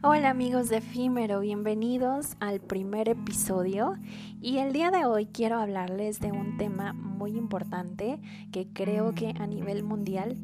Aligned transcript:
Hola 0.00 0.30
amigos 0.30 0.68
de 0.68 0.76
Efímero, 0.76 1.40
bienvenidos 1.40 2.36
al 2.38 2.60
primer 2.60 3.08
episodio. 3.08 3.96
Y 4.40 4.58
el 4.58 4.72
día 4.72 4.92
de 4.92 5.06
hoy 5.06 5.26
quiero 5.26 5.58
hablarles 5.58 6.20
de 6.20 6.30
un 6.30 6.56
tema 6.56 6.92
muy 6.92 7.36
importante 7.36 8.20
que 8.52 8.68
creo 8.72 9.12
que 9.12 9.34
a 9.40 9.48
nivel 9.48 9.82
mundial 9.82 10.36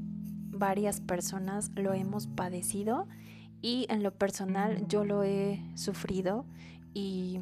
varias 0.50 1.00
personas 1.00 1.70
lo 1.76 1.94
hemos 1.94 2.26
padecido 2.26 3.06
y 3.62 3.86
en 3.90 4.02
lo 4.02 4.11
personal 4.11 4.88
yo 4.88 5.04
lo 5.04 5.22
he 5.22 5.62
sufrido 5.76 6.46
y 6.93 7.39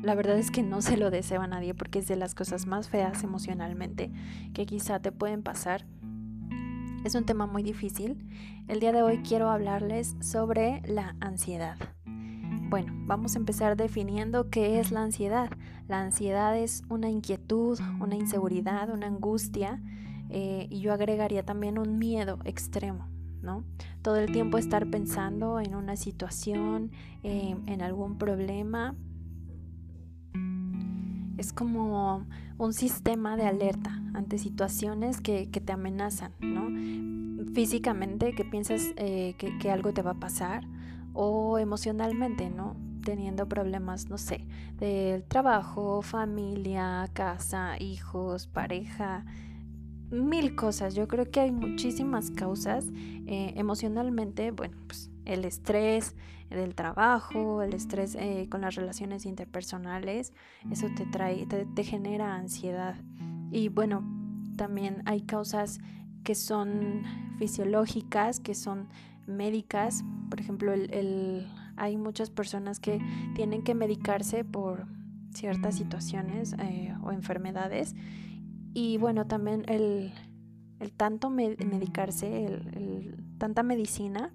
la 0.00 0.14
verdad 0.14 0.38
es 0.38 0.52
que 0.52 0.62
no 0.62 0.80
se 0.80 0.96
lo 0.96 1.10
deseo 1.10 1.40
a 1.42 1.48
nadie 1.48 1.74
porque 1.74 1.98
es 1.98 2.06
de 2.06 2.14
las 2.14 2.36
cosas 2.36 2.66
más 2.66 2.88
feas 2.88 3.24
emocionalmente 3.24 4.12
que 4.54 4.64
quizá 4.64 5.00
te 5.00 5.10
pueden 5.10 5.42
pasar 5.42 5.84
es 7.08 7.14
un 7.14 7.24
tema 7.24 7.46
muy 7.46 7.62
difícil. 7.62 8.18
El 8.68 8.80
día 8.80 8.92
de 8.92 9.00
hoy 9.00 9.22
quiero 9.26 9.48
hablarles 9.48 10.14
sobre 10.20 10.82
la 10.86 11.16
ansiedad. 11.20 11.78
Bueno, 12.04 12.92
vamos 13.06 13.34
a 13.34 13.38
empezar 13.38 13.78
definiendo 13.78 14.50
qué 14.50 14.78
es 14.78 14.90
la 14.90 15.04
ansiedad. 15.04 15.48
La 15.88 16.02
ansiedad 16.02 16.54
es 16.54 16.82
una 16.90 17.08
inquietud, 17.08 17.80
una 17.98 18.14
inseguridad, 18.14 18.90
una 18.90 19.06
angustia 19.06 19.80
eh, 20.28 20.66
y 20.68 20.80
yo 20.80 20.92
agregaría 20.92 21.42
también 21.46 21.78
un 21.78 21.98
miedo 21.98 22.40
extremo. 22.44 23.08
¿no? 23.40 23.64
Todo 24.02 24.16
el 24.16 24.30
tiempo 24.30 24.58
estar 24.58 24.90
pensando 24.90 25.60
en 25.60 25.74
una 25.74 25.96
situación, 25.96 26.92
eh, 27.22 27.56
en 27.64 27.80
algún 27.80 28.18
problema. 28.18 28.94
Es 31.38 31.54
como 31.54 32.26
un 32.58 32.74
sistema 32.74 33.38
de 33.38 33.46
alerta 33.46 33.98
ante 34.18 34.38
situaciones 34.38 35.20
que, 35.20 35.46
te 35.46 35.72
amenazan, 35.72 36.32
¿no? 36.40 36.68
Físicamente, 37.54 38.34
que 38.34 38.44
piensas 38.44 38.92
eh, 38.96 39.34
que, 39.38 39.70
algo 39.70 39.92
te 39.92 40.02
va 40.02 40.12
a 40.12 40.20
pasar, 40.20 40.64
o 41.12 41.58
emocionalmente, 41.58 42.50
¿no? 42.50 42.76
Teniendo 43.04 43.48
problemas, 43.48 44.08
no 44.08 44.18
sé, 44.18 44.46
del 44.76 45.24
trabajo, 45.24 46.02
familia, 46.02 47.08
casa, 47.14 47.76
hijos, 47.80 48.46
pareja, 48.46 49.24
mil 50.10 50.54
cosas. 50.54 50.94
Yo 50.94 51.08
creo 51.08 51.30
que 51.30 51.40
hay 51.40 51.52
muchísimas 51.52 52.30
causas 52.30 52.84
eh, 53.26 53.54
emocionalmente, 53.56 54.50
bueno, 54.50 54.76
pues 54.86 55.10
el 55.24 55.44
estrés 55.44 56.16
del 56.50 56.74
trabajo, 56.74 57.62
el 57.62 57.74
estrés 57.74 58.14
eh, 58.14 58.48
con 58.50 58.62
las 58.62 58.74
relaciones 58.74 59.26
interpersonales, 59.26 60.32
eso 60.70 60.88
te 60.96 61.04
trae, 61.06 61.46
te, 61.46 61.84
genera 61.84 62.34
ansiedad. 62.34 62.96
Y 63.50 63.68
bueno, 63.68 64.02
también 64.56 65.02
hay 65.06 65.22
causas 65.22 65.80
que 66.24 66.34
son 66.34 67.02
fisiológicas, 67.38 68.40
que 68.40 68.54
son 68.54 68.88
médicas. 69.26 70.04
Por 70.28 70.40
ejemplo, 70.40 70.72
el, 70.72 71.46
hay 71.76 71.96
muchas 71.96 72.30
personas 72.30 72.80
que 72.80 73.00
tienen 73.34 73.62
que 73.62 73.74
medicarse 73.74 74.44
por 74.44 74.86
ciertas 75.32 75.76
situaciones 75.76 76.54
eh, 76.58 76.94
o 77.02 77.12
enfermedades. 77.12 77.94
Y 78.74 78.98
bueno, 78.98 79.26
también 79.26 79.64
el, 79.68 80.12
tanto 80.96 81.30
medicarse, 81.30 82.44
el, 82.44 83.24
tanta 83.38 83.62
medicina, 83.62 84.34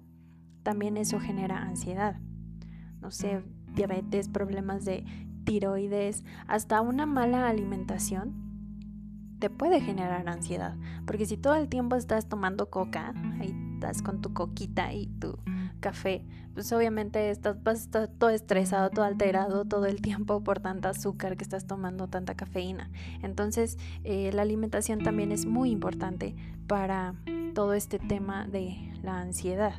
también 0.62 0.96
eso 0.96 1.20
genera 1.20 1.62
ansiedad. 1.62 2.18
No 3.00 3.10
sé, 3.10 3.42
diabetes, 3.74 4.28
problemas 4.28 4.84
de 4.84 5.04
tiroides, 5.44 6.24
hasta 6.46 6.80
una 6.80 7.04
mala 7.04 7.48
alimentación 7.48 8.43
te 9.44 9.50
puede 9.50 9.82
generar 9.82 10.26
ansiedad. 10.26 10.74
Porque 11.04 11.26
si 11.26 11.36
todo 11.36 11.54
el 11.56 11.68
tiempo 11.68 11.96
estás 11.96 12.30
tomando 12.30 12.70
coca, 12.70 13.12
ahí 13.38 13.54
estás 13.74 14.00
con 14.00 14.22
tu 14.22 14.32
coquita 14.32 14.94
y 14.94 15.06
tu 15.06 15.36
café, 15.80 16.24
pues 16.54 16.72
obviamente 16.72 17.28
estás, 17.28 17.62
vas 17.62 17.80
a 17.80 17.82
estar 17.82 18.08
todo 18.08 18.30
estresado, 18.30 18.88
todo 18.88 19.04
alterado 19.04 19.66
todo 19.66 19.84
el 19.84 20.00
tiempo 20.00 20.42
por 20.42 20.60
tanta 20.60 20.88
azúcar 20.88 21.36
que 21.36 21.44
estás 21.44 21.66
tomando, 21.66 22.08
tanta 22.08 22.34
cafeína. 22.34 22.90
Entonces, 23.22 23.76
eh, 24.02 24.30
la 24.32 24.40
alimentación 24.40 25.00
también 25.00 25.30
es 25.30 25.44
muy 25.44 25.70
importante 25.70 26.34
para 26.66 27.14
todo 27.54 27.74
este 27.74 27.98
tema 27.98 28.46
de 28.46 28.94
la 29.02 29.20
ansiedad. 29.20 29.74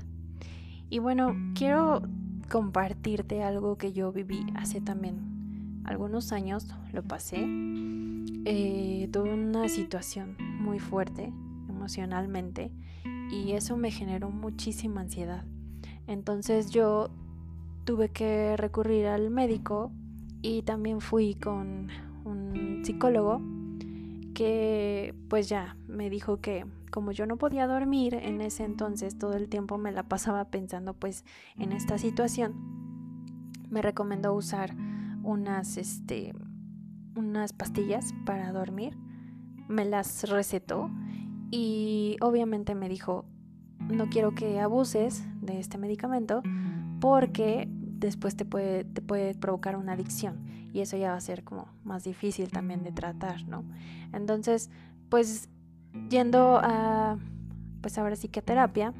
Y 0.92 1.00
bueno, 1.00 1.36
quiero 1.56 2.04
compartirte 2.52 3.42
algo 3.42 3.80
que 3.80 3.94
yo 3.94 4.12
viví 4.12 4.46
hace 4.54 4.80
también 4.80 5.82
algunos 5.86 6.32
años, 6.32 6.68
lo 6.94 7.02
pasé. 7.02 8.05
Eh, 8.46 9.10
tuve 9.12 9.34
una 9.34 9.68
situación 9.68 10.38
muy 10.60 10.80
fuerte 10.80 11.34
emocionalmente 11.68 12.72
y 13.32 13.54
eso 13.54 13.76
me 13.76 13.92
generó 13.92 14.30
muchísima 14.30 15.02
ansiedad. 15.02 15.44
Entonces 16.08 16.70
yo 16.70 17.10
tuve 17.86 18.10
que 18.10 18.56
recurrir 18.56 19.08
al 19.08 19.32
médico 19.32 19.92
y 20.42 20.62
también 20.62 21.02
fui 21.02 21.34
con 21.34 21.90
un 22.24 22.82
psicólogo 22.84 23.42
que 24.36 25.16
pues 25.28 25.50
ya 25.50 25.76
me 25.88 26.10
dijo 26.10 26.40
que 26.40 26.66
como 26.92 27.12
yo 27.12 27.26
no 27.26 27.38
podía 27.38 27.68
dormir 27.68 28.14
en 28.14 28.42
ese 28.42 28.64
entonces, 28.64 29.18
todo 29.18 29.34
el 29.34 29.50
tiempo 29.50 29.78
me 29.78 29.92
la 29.92 30.04
pasaba 30.04 30.46
pensando 30.46 30.94
pues 30.94 31.26
en 31.58 31.72
esta 31.72 31.98
situación, 31.98 32.54
me 33.70 33.82
recomendó 33.82 34.34
usar 34.34 34.76
unas, 35.24 35.78
este, 35.78 36.34
unas 37.16 37.54
pastillas 37.54 38.14
para 38.26 38.52
dormir, 38.52 38.98
me 39.68 39.86
las 39.86 40.30
recetó 40.30 40.90
y 41.52 42.18
obviamente 42.22 42.76
me 42.76 42.90
dijo, 42.90 43.26
no 43.80 44.10
quiero 44.10 44.36
que 44.36 44.60
abuses 44.60 45.24
de 45.42 45.60
este 45.60 45.78
medicamento 45.78 46.42
porque 47.00 47.68
después 47.70 48.36
te 48.36 48.46
puede, 48.46 48.84
te 48.84 49.02
puede 49.02 49.36
provocar 49.36 49.76
una 49.78 49.94
adicción 49.94 50.46
y 50.74 50.82
eso 50.82 50.98
ya 50.98 51.12
va 51.12 51.18
a 51.18 51.22
ser 51.22 51.44
como 51.44 51.68
más 51.84 52.04
difícil 52.04 52.52
también 52.52 52.84
de 52.84 52.92
tratar, 52.92 53.48
¿no? 53.48 53.64
Entonces, 54.14 54.70
pues 55.10 55.50
yendo 56.10 56.60
a, 56.62 57.18
pues 57.82 57.98
ahora 57.98 58.16
psicoterapia 58.16 58.94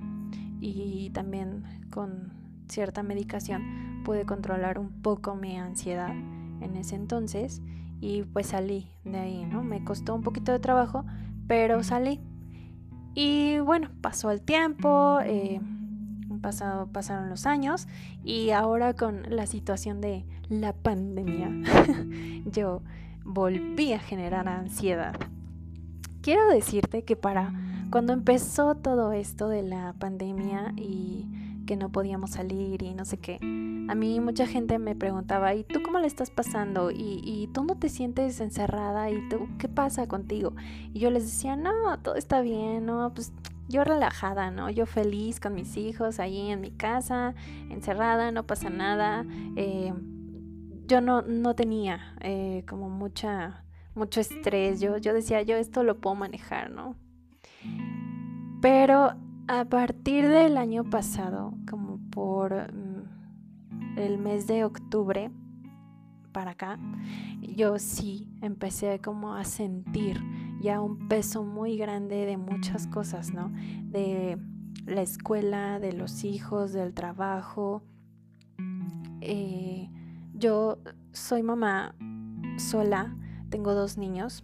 y 0.62 1.10
también 1.12 1.64
con 1.90 2.34
cierta 2.70 3.04
medicación 3.04 4.04
pude 4.04 4.26
controlar 4.26 4.80
un 4.80 5.02
poco 5.02 5.36
mi 5.36 5.58
ansiedad 5.58 6.12
en 6.12 6.76
ese 6.76 6.96
entonces 6.96 7.62
y 8.02 8.24
pues 8.24 8.48
salí 8.48 8.88
de 9.04 9.18
ahí, 9.18 9.46
¿no? 9.46 9.64
Me 9.64 9.84
costó 9.84 10.16
un 10.16 10.22
poquito 10.22 10.52
de 10.52 10.60
trabajo, 10.60 11.06
pero 11.48 11.84
salí. 11.84 12.20
Y 13.14 13.60
bueno, 13.60 13.90
pasó 14.02 14.32
el 14.32 14.42
tiempo, 14.42 15.20
eh, 15.24 15.62
pasado, 16.42 16.88
pasaron 16.88 17.30
los 17.30 17.46
años 17.46 17.88
y 18.24 18.52
ahora 18.52 18.94
con 18.94 19.24
la 19.30 19.46
situación 19.46 20.02
de 20.02 20.26
la 20.50 20.74
pandemia, 20.74 21.50
yo 22.46 22.82
volví 23.24 23.94
a 23.94 24.00
generar 24.00 24.48
ansiedad 24.48 25.16
quiero 26.26 26.50
decirte 26.50 27.04
que 27.04 27.16
para 27.16 27.54
cuando 27.92 28.12
empezó 28.12 28.74
todo 28.74 29.12
esto 29.14 29.48
de 29.48 29.62
la 29.62 29.94
pandemia 30.00 30.74
y 30.76 31.28
que 31.68 31.76
no 31.76 31.92
podíamos 31.92 32.32
salir 32.32 32.82
y 32.82 32.96
no 32.96 33.06
sé 33.06 33.18
qué, 33.18 33.38
a 33.88 33.96
mí 33.96 34.20
mucha 34.20 34.48
gente 34.48 34.80
me 34.80 34.96
preguntaba, 34.96 35.54
¿y 35.54 35.64
tú 35.64 35.82
cómo 35.84 36.00
le 36.00 36.08
estás 36.08 36.32
pasando? 36.32 36.92
¿Y, 36.92 37.22
y 37.24 37.48
tú 37.54 37.64
no 37.64 37.76
te 37.78 37.90
sientes 37.90 38.40
encerrada? 38.42 39.10
¿Y 39.10 39.30
tú 39.30 39.48
qué 39.60 39.68
pasa 39.68 40.08
contigo? 40.08 40.54
Y 40.94 41.00
yo 41.00 41.10
les 41.12 41.26
decía, 41.26 41.56
no, 41.56 42.00
todo 42.00 42.16
está 42.16 42.42
bien, 42.42 42.86
no, 42.86 43.14
pues 43.14 43.34
yo 43.68 43.84
relajada, 43.84 44.52
¿no? 44.52 44.70
Yo 44.70 44.86
feliz 44.86 45.40
con 45.40 45.54
mis 45.56 45.78
hijos 45.78 46.20
ahí 46.20 46.52
en 46.52 46.62
mi 46.62 46.72
casa, 46.72 47.34
encerrada, 47.70 48.32
no 48.32 48.46
pasa 48.46 48.70
nada. 48.70 49.26
Eh, 49.56 49.94
yo 50.88 51.02
no, 51.02 51.24
no 51.24 51.56
tenía 51.56 52.16
eh, 52.22 52.64
como 52.68 52.90
mucha 52.90 53.66
mucho 53.96 54.20
estrés. 54.20 54.82
Yo, 54.82 54.98
yo 54.98 55.14
decía, 55.14 55.42
yo 55.42 55.56
esto 55.56 55.84
lo 55.84 56.00
puedo 56.00 56.16
manejar, 56.16 56.70
¿no? 56.70 56.96
Pero 58.62 59.14
a 59.48 59.66
partir 59.66 60.28
del 60.28 60.58
año 60.58 60.84
pasado, 60.84 61.54
como 61.70 62.00
por 62.12 62.74
el 63.96 64.18
mes 64.18 64.48
de 64.48 64.64
octubre 64.64 65.32
para 66.32 66.52
acá, 66.52 66.80
yo 67.42 67.80
sí 67.80 68.30
empecé 68.42 69.00
como 69.00 69.36
a 69.36 69.46
sentir 69.46 70.22
ya 70.60 70.82
un 70.82 71.08
peso 71.08 71.44
muy 71.44 71.78
grande 71.78 72.26
de 72.26 72.38
muchas 72.38 72.88
cosas, 72.88 73.34
¿no? 73.34 73.52
De 73.86 74.38
la 74.86 75.02
escuela, 75.02 75.80
de 75.80 75.94
los 75.94 76.24
hijos, 76.24 76.74
del 76.74 76.94
trabajo. 76.94 77.84
Eh, 79.22 79.90
yo 80.34 80.80
soy 81.14 81.42
mamá 81.42 81.96
sola 82.58 83.16
tengo 83.50 83.74
dos 83.74 83.98
niños. 83.98 84.44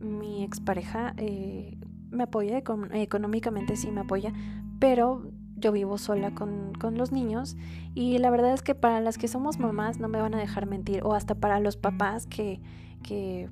Mi 0.00 0.42
expareja 0.42 1.14
eh, 1.16 1.78
me 2.10 2.24
apoya, 2.24 2.58
económicamente 2.58 3.76
sí 3.76 3.90
me 3.90 4.00
apoya, 4.00 4.32
pero 4.78 5.30
yo 5.58 5.72
vivo 5.72 5.98
sola 5.98 6.34
con, 6.34 6.72
los 6.96 7.12
niños 7.12 7.56
y 7.94 8.18
la 8.18 8.30
verdad 8.30 8.54
es 8.54 8.62
que 8.62 8.74
para 8.74 9.00
las 9.00 9.18
que 9.18 9.28
somos 9.28 9.58
mamás 9.58 9.98
no 9.98 10.08
me 10.08 10.20
van 10.20 10.34
a 10.34 10.38
dejar 10.38 10.66
mentir 10.66 11.02
o 11.02 11.14
hasta 11.14 11.34
para 11.34 11.60
los 11.60 11.76
papás 11.76 12.26
que, 12.26 12.60
que 13.02 13.50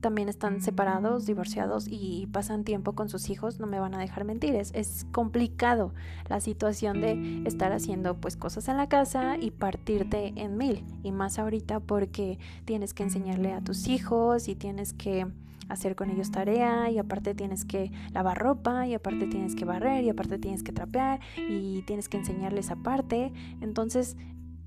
también 0.00 0.28
están 0.28 0.60
separados, 0.62 1.26
divorciados 1.26 1.86
y 1.88 2.28
pasan 2.30 2.62
tiempo 2.62 2.92
con 2.94 3.08
sus 3.08 3.28
hijos, 3.30 3.58
no 3.58 3.66
me 3.66 3.80
van 3.80 3.94
a 3.94 3.98
dejar 3.98 4.24
mentir. 4.24 4.54
Es, 4.54 4.70
es 4.74 5.06
complicado 5.10 5.92
la 6.28 6.40
situación 6.40 7.00
de 7.00 7.42
estar 7.44 7.72
haciendo 7.72 8.14
pues 8.16 8.36
cosas 8.36 8.68
en 8.68 8.76
la 8.76 8.88
casa 8.88 9.36
y 9.36 9.50
partirte 9.50 10.32
en 10.36 10.56
mil. 10.56 10.84
Y 11.02 11.12
más 11.12 11.38
ahorita 11.38 11.80
porque 11.80 12.38
tienes 12.64 12.94
que 12.94 13.02
enseñarle 13.02 13.52
a 13.52 13.62
tus 13.62 13.88
hijos 13.88 14.48
y 14.48 14.54
tienes 14.54 14.92
que 14.92 15.26
hacer 15.68 15.96
con 15.96 16.10
ellos 16.10 16.30
tarea 16.30 16.90
y 16.90 16.98
aparte 16.98 17.34
tienes 17.34 17.64
que 17.64 17.90
lavar 18.12 18.38
ropa 18.38 18.86
y 18.86 18.94
aparte 18.94 19.26
tienes 19.26 19.54
que 19.54 19.64
barrer 19.64 20.04
y 20.04 20.10
aparte 20.10 20.38
tienes 20.38 20.62
que 20.62 20.72
trapear 20.72 21.20
y 21.48 21.82
tienes 21.82 22.08
que 22.08 22.16
enseñarles 22.16 22.70
aparte. 22.70 23.32
Entonces 23.60 24.16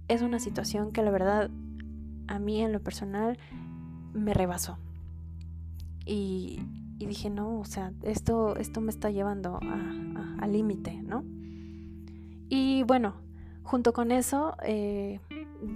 es 0.07 0.21
una 0.21 0.39
situación 0.39 0.91
que 0.91 1.03
la 1.03 1.11
verdad 1.11 1.49
a 2.27 2.39
mí 2.39 2.61
en 2.61 2.71
lo 2.71 2.81
personal 2.81 3.37
me 4.13 4.33
rebasó. 4.33 4.77
Y, 6.05 6.59
dije, 6.97 7.29
no, 7.29 7.59
o 7.59 7.65
sea, 7.65 7.93
esto, 8.01 8.55
esto 8.55 8.81
me 8.81 8.89
está 8.89 9.11
llevando 9.11 9.59
al 9.61 10.51
límite, 10.51 11.01
¿no? 11.03 11.23
Y 12.49 12.83
bueno, 12.83 13.13
junto 13.61 13.93
con 13.93 14.11
eso 14.11 14.55
eh, 14.63 15.19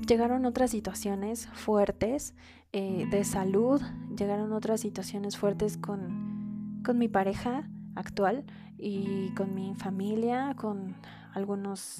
llegaron 0.08 0.46
otras 0.46 0.72
situaciones 0.72 1.48
fuertes 1.54 2.36
eh, 2.72 3.08
de 3.10 3.24
salud, 3.24 3.82
llegaron 4.18 4.54
otras 4.54 4.82
situaciones 4.82 5.38
fuertes 5.38 5.78
con, 5.78 6.82
con 6.84 6.98
mi 6.98 7.08
pareja 7.08 7.70
actual 7.96 8.46
y 8.78 9.30
con 9.36 9.54
mi 9.54 9.76
familia, 9.76 10.56
con 10.56 10.96
algunos 11.34 12.00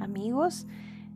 amigos. 0.00 0.66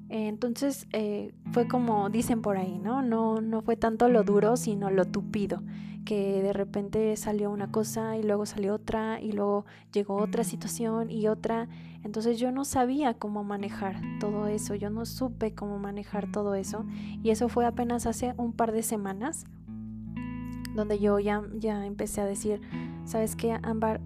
Entonces 0.09 0.87
eh, 0.93 1.33
fue 1.53 1.69
como 1.69 2.09
dicen 2.09 2.41
por 2.41 2.57
ahí, 2.57 2.79
¿no? 2.79 3.03
¿no? 3.03 3.41
No 3.41 3.63
fue 3.63 3.77
tanto 3.77 4.09
lo 4.09 4.25
duro, 4.25 4.57
sino 4.57 4.91
lo 4.91 5.05
tupido, 5.05 5.63
que 6.05 6.43
de 6.43 6.53
repente 6.53 7.15
salió 7.17 7.51
una 7.51 7.71
cosa 7.71 8.17
y 8.17 8.23
luego 8.23 8.47
salió 8.47 8.75
otra 8.75 9.21
y 9.21 9.33
luego 9.33 9.67
llegó 9.93 10.17
otra 10.17 10.45
situación 10.45 11.11
y 11.11 11.29
otra. 11.29 11.69
Entonces 12.05 12.39
yo 12.39 12.53
no 12.53 12.65
sabía 12.65 13.15
cómo 13.15 13.45
manejar 13.45 14.01
todo 14.19 14.47
eso, 14.47 14.75
yo 14.75 14.89
no 14.89 15.05
supe 15.05 15.55
cómo 15.55 15.79
manejar 15.79 16.31
todo 16.33 16.55
eso 16.55 16.87
y 17.23 17.31
eso 17.31 17.49
fue 17.49 17.67
apenas 17.67 18.07
hace 18.07 18.35
un 18.39 18.53
par 18.53 18.73
de 18.73 18.83
semanas 18.83 19.45
donde 20.75 20.99
yo 21.01 21.19
ya, 21.19 21.43
ya 21.55 21.85
empecé 21.85 22.21
a 22.21 22.25
decir, 22.25 22.61
¿sabes 23.05 23.35
qué, 23.37 23.59
Ámbar? 23.63 24.01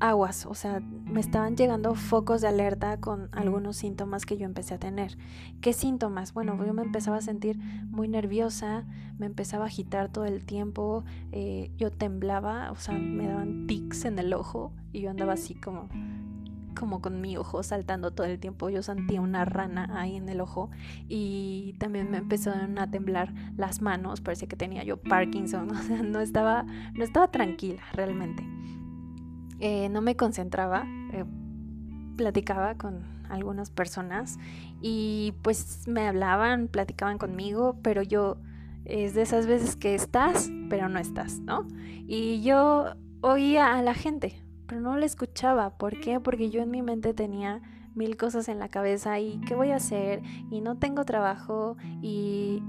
aguas, 0.00 0.46
o 0.46 0.54
sea, 0.54 0.82
me 1.06 1.20
estaban 1.20 1.56
llegando 1.56 1.94
focos 1.94 2.40
de 2.40 2.48
alerta 2.48 2.98
con 2.98 3.28
algunos 3.32 3.76
síntomas 3.76 4.26
que 4.26 4.36
yo 4.36 4.44
empecé 4.44 4.74
a 4.74 4.78
tener. 4.78 5.16
¿Qué 5.60 5.72
síntomas? 5.72 6.34
Bueno, 6.34 6.62
yo 6.64 6.74
me 6.74 6.82
empezaba 6.82 7.18
a 7.18 7.22
sentir 7.22 7.58
muy 7.88 8.08
nerviosa, 8.08 8.84
me 9.18 9.26
empezaba 9.26 9.64
a 9.64 9.68
agitar 9.68 10.10
todo 10.10 10.24
el 10.24 10.44
tiempo, 10.44 11.04
eh, 11.32 11.70
yo 11.76 11.90
temblaba, 11.90 12.72
o 12.72 12.76
sea, 12.76 12.98
me 12.98 13.28
daban 13.28 13.66
tics 13.66 14.04
en 14.04 14.18
el 14.18 14.34
ojo 14.34 14.72
y 14.92 15.02
yo 15.02 15.10
andaba 15.10 15.34
así 15.34 15.54
como 15.54 15.88
como 16.76 17.00
con 17.00 17.20
mi 17.20 17.36
ojo 17.36 17.62
saltando 17.62 18.12
todo 18.12 18.26
el 18.26 18.38
tiempo. 18.38 18.68
Yo 18.68 18.82
sentía 18.82 19.20
una 19.20 19.44
rana 19.44 19.88
ahí 19.98 20.14
en 20.14 20.28
el 20.28 20.40
ojo 20.40 20.70
y 21.08 21.74
también 21.78 22.10
me 22.10 22.18
empezaron 22.18 22.78
a 22.78 22.90
temblar 22.90 23.32
las 23.56 23.82
manos. 23.82 24.20
Parecía 24.20 24.46
que 24.46 24.56
tenía 24.56 24.84
yo 24.84 24.98
Parkinson. 24.98 25.70
O 25.76 25.82
sea, 25.82 26.02
no 26.02 26.20
estaba, 26.20 26.64
no 26.94 27.02
estaba 27.02 27.30
tranquila 27.30 27.82
realmente. 27.92 28.44
Eh, 29.60 29.88
no 29.88 30.00
me 30.00 30.16
concentraba, 30.16 30.86
eh, 31.12 31.24
platicaba 32.16 32.76
con 32.76 33.04
algunas 33.28 33.70
personas 33.70 34.38
y 34.80 35.34
pues 35.42 35.86
me 35.88 36.06
hablaban, 36.06 36.68
platicaban 36.68 37.18
conmigo, 37.18 37.78
pero 37.82 38.02
yo 38.02 38.38
es 38.84 39.14
de 39.14 39.22
esas 39.22 39.46
veces 39.46 39.76
que 39.76 39.94
estás, 39.94 40.50
pero 40.70 40.88
no 40.88 40.98
estás, 40.98 41.40
¿no? 41.40 41.66
Y 42.06 42.42
yo 42.42 42.94
oía 43.20 43.76
a 43.76 43.82
la 43.82 43.94
gente, 43.94 44.40
pero 44.66 44.80
no 44.80 44.96
la 44.96 45.06
escuchaba. 45.06 45.76
¿Por 45.76 45.98
qué? 46.00 46.20
Porque 46.20 46.50
yo 46.50 46.62
en 46.62 46.70
mi 46.70 46.82
mente 46.82 47.12
tenía 47.12 47.62
mil 47.94 48.16
cosas 48.16 48.48
en 48.48 48.58
la 48.58 48.68
cabeza 48.68 49.18
y 49.18 49.40
qué 49.46 49.54
voy 49.54 49.70
a 49.70 49.76
hacer 49.76 50.22
y 50.50 50.60
no 50.60 50.76
tengo 50.76 51.04
trabajo 51.04 51.76
y 52.02 52.62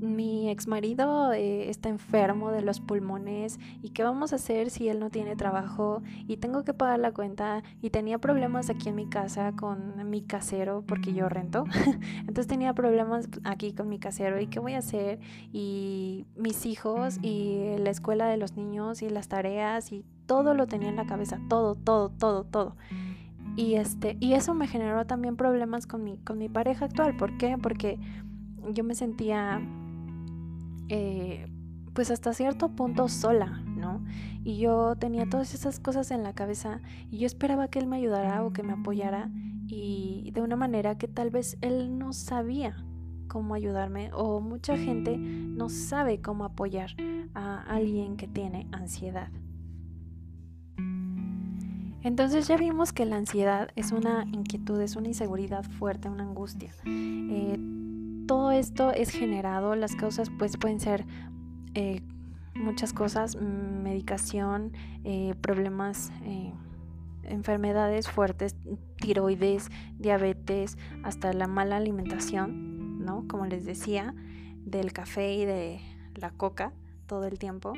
mi 0.00 0.48
ex 0.48 0.66
marido 0.66 1.32
eh, 1.32 1.68
está 1.68 1.88
enfermo 1.90 2.50
de 2.50 2.62
los 2.62 2.80
pulmones 2.80 3.58
y 3.82 3.90
qué 3.90 4.02
vamos 4.02 4.32
a 4.32 4.36
hacer 4.36 4.70
si 4.70 4.88
él 4.88 4.98
no 4.98 5.10
tiene 5.10 5.36
trabajo 5.36 6.02
y 6.26 6.38
tengo 6.38 6.64
que 6.64 6.72
pagar 6.72 6.98
la 6.98 7.12
cuenta 7.12 7.62
y 7.82 7.90
tenía 7.90 8.18
problemas 8.18 8.70
aquí 8.70 8.88
en 8.88 8.96
mi 8.96 9.06
casa 9.06 9.52
con 9.52 10.08
mi 10.08 10.22
casero 10.22 10.82
porque 10.86 11.12
yo 11.12 11.28
rento. 11.28 11.64
Entonces 12.20 12.46
tenía 12.46 12.72
problemas 12.72 13.28
aquí 13.44 13.72
con 13.72 13.88
mi 13.88 13.98
casero 13.98 14.40
y 14.40 14.46
qué 14.46 14.58
voy 14.58 14.72
a 14.72 14.78
hacer 14.78 15.20
y 15.52 16.26
mis 16.34 16.64
hijos 16.64 17.18
y 17.22 17.76
la 17.78 17.90
escuela 17.90 18.26
de 18.26 18.38
los 18.38 18.56
niños 18.56 19.02
y 19.02 19.10
las 19.10 19.28
tareas 19.28 19.92
y 19.92 20.04
todo 20.26 20.54
lo 20.54 20.66
tenía 20.66 20.88
en 20.88 20.96
la 20.96 21.06
cabeza 21.06 21.38
todo 21.48 21.74
todo 21.74 22.08
todo 22.08 22.44
todo. 22.44 22.76
Y 23.56 23.74
este 23.74 24.16
y 24.20 24.32
eso 24.32 24.54
me 24.54 24.66
generó 24.66 25.04
también 25.06 25.36
problemas 25.36 25.86
con 25.86 26.04
mi 26.04 26.16
con 26.18 26.38
mi 26.38 26.48
pareja 26.48 26.86
actual. 26.86 27.16
¿por 27.16 27.36
qué? 27.36 27.58
porque 27.60 27.98
yo 28.72 28.84
me 28.84 28.94
sentía 28.94 29.60
eh, 30.90 31.46
pues 31.94 32.10
hasta 32.10 32.34
cierto 32.34 32.70
punto 32.70 33.08
sola, 33.08 33.62
¿no? 33.64 34.04
Y 34.44 34.58
yo 34.58 34.96
tenía 34.96 35.28
todas 35.28 35.54
esas 35.54 35.80
cosas 35.80 36.10
en 36.10 36.22
la 36.22 36.34
cabeza 36.34 36.80
y 37.10 37.18
yo 37.18 37.26
esperaba 37.26 37.68
que 37.68 37.78
él 37.78 37.86
me 37.86 37.96
ayudara 37.96 38.44
o 38.44 38.52
que 38.52 38.62
me 38.62 38.72
apoyara 38.72 39.30
y 39.66 40.30
de 40.34 40.42
una 40.42 40.56
manera 40.56 40.98
que 40.98 41.08
tal 41.08 41.30
vez 41.30 41.56
él 41.60 41.96
no 41.98 42.12
sabía 42.12 42.84
cómo 43.28 43.54
ayudarme 43.54 44.10
o 44.12 44.40
mucha 44.40 44.76
gente 44.76 45.16
no 45.16 45.68
sabe 45.68 46.20
cómo 46.20 46.44
apoyar 46.44 46.90
a 47.34 47.62
alguien 47.62 48.16
que 48.16 48.26
tiene 48.26 48.66
ansiedad. 48.72 49.30
Entonces 52.02 52.48
ya 52.48 52.56
vimos 52.56 52.92
que 52.92 53.04
la 53.04 53.16
ansiedad 53.16 53.68
es 53.76 53.92
una 53.92 54.24
inquietud, 54.32 54.80
es 54.80 54.96
una 54.96 55.08
inseguridad 55.08 55.64
fuerte, 55.64 56.08
una 56.08 56.24
angustia. 56.24 56.72
Eh, 56.86 57.58
todo 58.30 58.52
esto 58.52 58.92
es 58.92 59.10
generado, 59.10 59.74
las 59.74 59.96
causas 59.96 60.30
pues 60.30 60.56
pueden 60.56 60.78
ser 60.78 61.04
eh, 61.74 62.00
muchas 62.54 62.92
cosas, 62.92 63.34
mm, 63.34 63.82
medicación, 63.82 64.72
eh, 65.02 65.34
problemas, 65.40 66.12
eh, 66.22 66.52
enfermedades 67.24 68.08
fuertes, 68.08 68.54
tiroides, 68.98 69.68
diabetes, 69.98 70.78
hasta 71.02 71.32
la 71.32 71.48
mala 71.48 71.76
alimentación, 71.76 73.04
¿no? 73.04 73.26
Como 73.26 73.46
les 73.46 73.64
decía, 73.64 74.14
del 74.64 74.92
café 74.92 75.34
y 75.34 75.44
de 75.44 75.80
la 76.14 76.30
coca 76.30 76.72
todo 77.08 77.24
el 77.24 77.36
tiempo. 77.36 77.72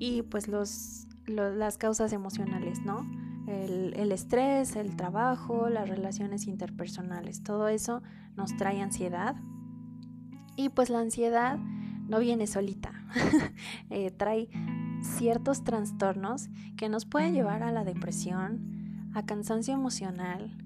Y 0.00 0.22
pues 0.22 0.48
los, 0.48 1.06
las 1.26 1.78
causas 1.78 2.12
emocionales, 2.12 2.80
¿no? 2.84 3.06
El, 3.46 4.12
estrés, 4.12 4.76
el 4.76 4.96
trabajo, 4.96 5.68
las 5.68 5.88
relaciones 5.88 6.46
interpersonales, 6.46 7.42
todo 7.42 7.68
eso 7.68 8.02
nos 8.36 8.56
trae 8.56 8.80
ansiedad. 8.80 9.36
Y 10.56 10.68
pues 10.68 10.90
la 10.90 11.00
ansiedad 11.00 11.58
no 12.08 12.18
viene 12.20 12.46
solita, 12.46 12.92
eh, 13.90 14.10
trae 14.10 14.48
ciertos 15.02 15.64
trastornos 15.64 16.48
que 16.76 16.88
nos 16.88 17.04
pueden 17.04 17.34
llevar 17.34 17.62
a 17.62 17.72
la 17.72 17.84
depresión, 17.84 19.10
a 19.14 19.24
cansancio 19.24 19.74
emocional, 19.74 20.56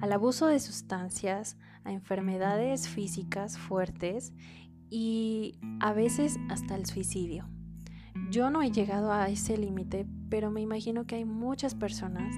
al 0.00 0.12
abuso 0.12 0.46
de 0.46 0.60
sustancias, 0.60 1.56
a 1.84 1.92
enfermedades 1.92 2.88
físicas 2.88 3.58
fuertes 3.58 4.32
y 4.90 5.58
a 5.80 5.92
veces 5.92 6.38
hasta 6.48 6.74
el 6.76 6.86
suicidio. 6.86 7.48
Yo 8.30 8.50
no 8.50 8.62
he 8.62 8.70
llegado 8.70 9.12
a 9.12 9.28
ese 9.28 9.56
límite, 9.56 10.06
pero 10.28 10.50
me 10.50 10.60
imagino 10.60 11.06
que 11.06 11.16
hay 11.16 11.24
muchas 11.24 11.74
personas 11.74 12.34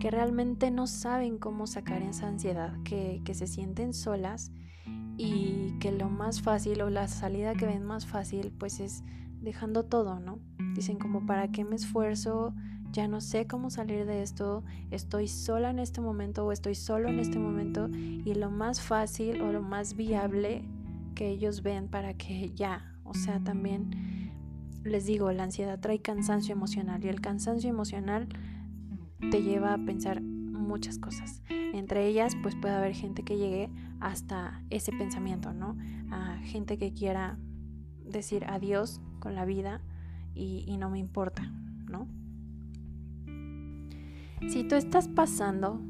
que 0.00 0.10
realmente 0.10 0.70
no 0.70 0.86
saben 0.86 1.38
cómo 1.38 1.66
sacar 1.66 2.02
esa 2.02 2.26
ansiedad, 2.26 2.74
que, 2.82 3.22
se 3.32 3.46
sienten 3.46 3.92
solas 3.92 4.50
y 5.16 5.78
que 5.78 5.92
lo 5.92 6.08
más 6.08 6.40
fácil 6.42 6.80
o 6.80 6.90
la 6.90 7.06
salida 7.06 7.54
que 7.54 7.66
ven 7.66 7.84
más 7.84 8.06
fácil 8.06 8.52
pues 8.58 8.80
es 8.80 9.04
dejando 9.40 9.84
todo, 9.84 10.18
¿no? 10.18 10.38
Dicen 10.74 10.98
como, 10.98 11.26
¿para 11.26 11.48
qué 11.52 11.64
me 11.64 11.76
esfuerzo? 11.76 12.54
Ya 12.92 13.06
no 13.08 13.20
sé 13.20 13.46
cómo 13.46 13.70
salir 13.70 14.06
de 14.06 14.22
esto, 14.22 14.64
estoy 14.90 15.28
sola 15.28 15.70
en 15.70 15.78
este 15.78 16.00
momento 16.00 16.44
o 16.44 16.50
estoy 16.50 16.74
solo 16.74 17.08
en 17.08 17.20
este 17.20 17.38
momento 17.38 17.88
y 17.88 18.34
lo 18.34 18.50
más 18.50 18.80
fácil 18.80 19.42
o 19.42 19.52
lo 19.52 19.62
más 19.62 19.94
viable 19.94 20.64
que 21.14 21.28
ellos 21.28 21.62
ven 21.62 21.88
para 21.88 22.14
que 22.14 22.50
ya, 22.54 22.96
o 23.04 23.14
sea, 23.14 23.38
también 23.40 24.19
les 24.84 25.06
digo, 25.06 25.30
la 25.32 25.44
ansiedad 25.44 25.78
trae 25.78 26.00
cansancio 26.00 26.52
emocional 26.52 27.04
y 27.04 27.08
el 27.08 27.20
cansancio 27.20 27.68
emocional 27.70 28.28
te 29.30 29.42
lleva 29.42 29.74
a 29.74 29.78
pensar 29.78 30.22
muchas 30.22 30.98
cosas. 30.98 31.42
Entre 31.48 32.06
ellas, 32.06 32.34
pues 32.42 32.54
puede 32.56 32.74
haber 32.74 32.94
gente 32.94 33.22
que 33.22 33.36
llegue 33.36 33.70
hasta 34.00 34.62
ese 34.70 34.92
pensamiento, 34.92 35.52
¿no? 35.52 35.76
A 36.10 36.38
gente 36.38 36.78
que 36.78 36.92
quiera 36.92 37.38
decir 38.04 38.44
adiós 38.46 39.00
con 39.18 39.34
la 39.34 39.44
vida 39.44 39.80
y, 40.34 40.64
y 40.66 40.78
no 40.78 40.90
me 40.90 40.98
importa, 40.98 41.42
¿no? 41.86 42.08
Si 44.48 44.64
tú 44.64 44.74
estás 44.74 45.08
pasando 45.08 45.80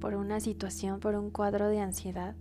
por 0.00 0.14
una 0.14 0.40
situación, 0.40 0.98
por 0.98 1.14
un 1.14 1.30
cuadro 1.30 1.68
de 1.68 1.80
ansiedad, 1.80 2.34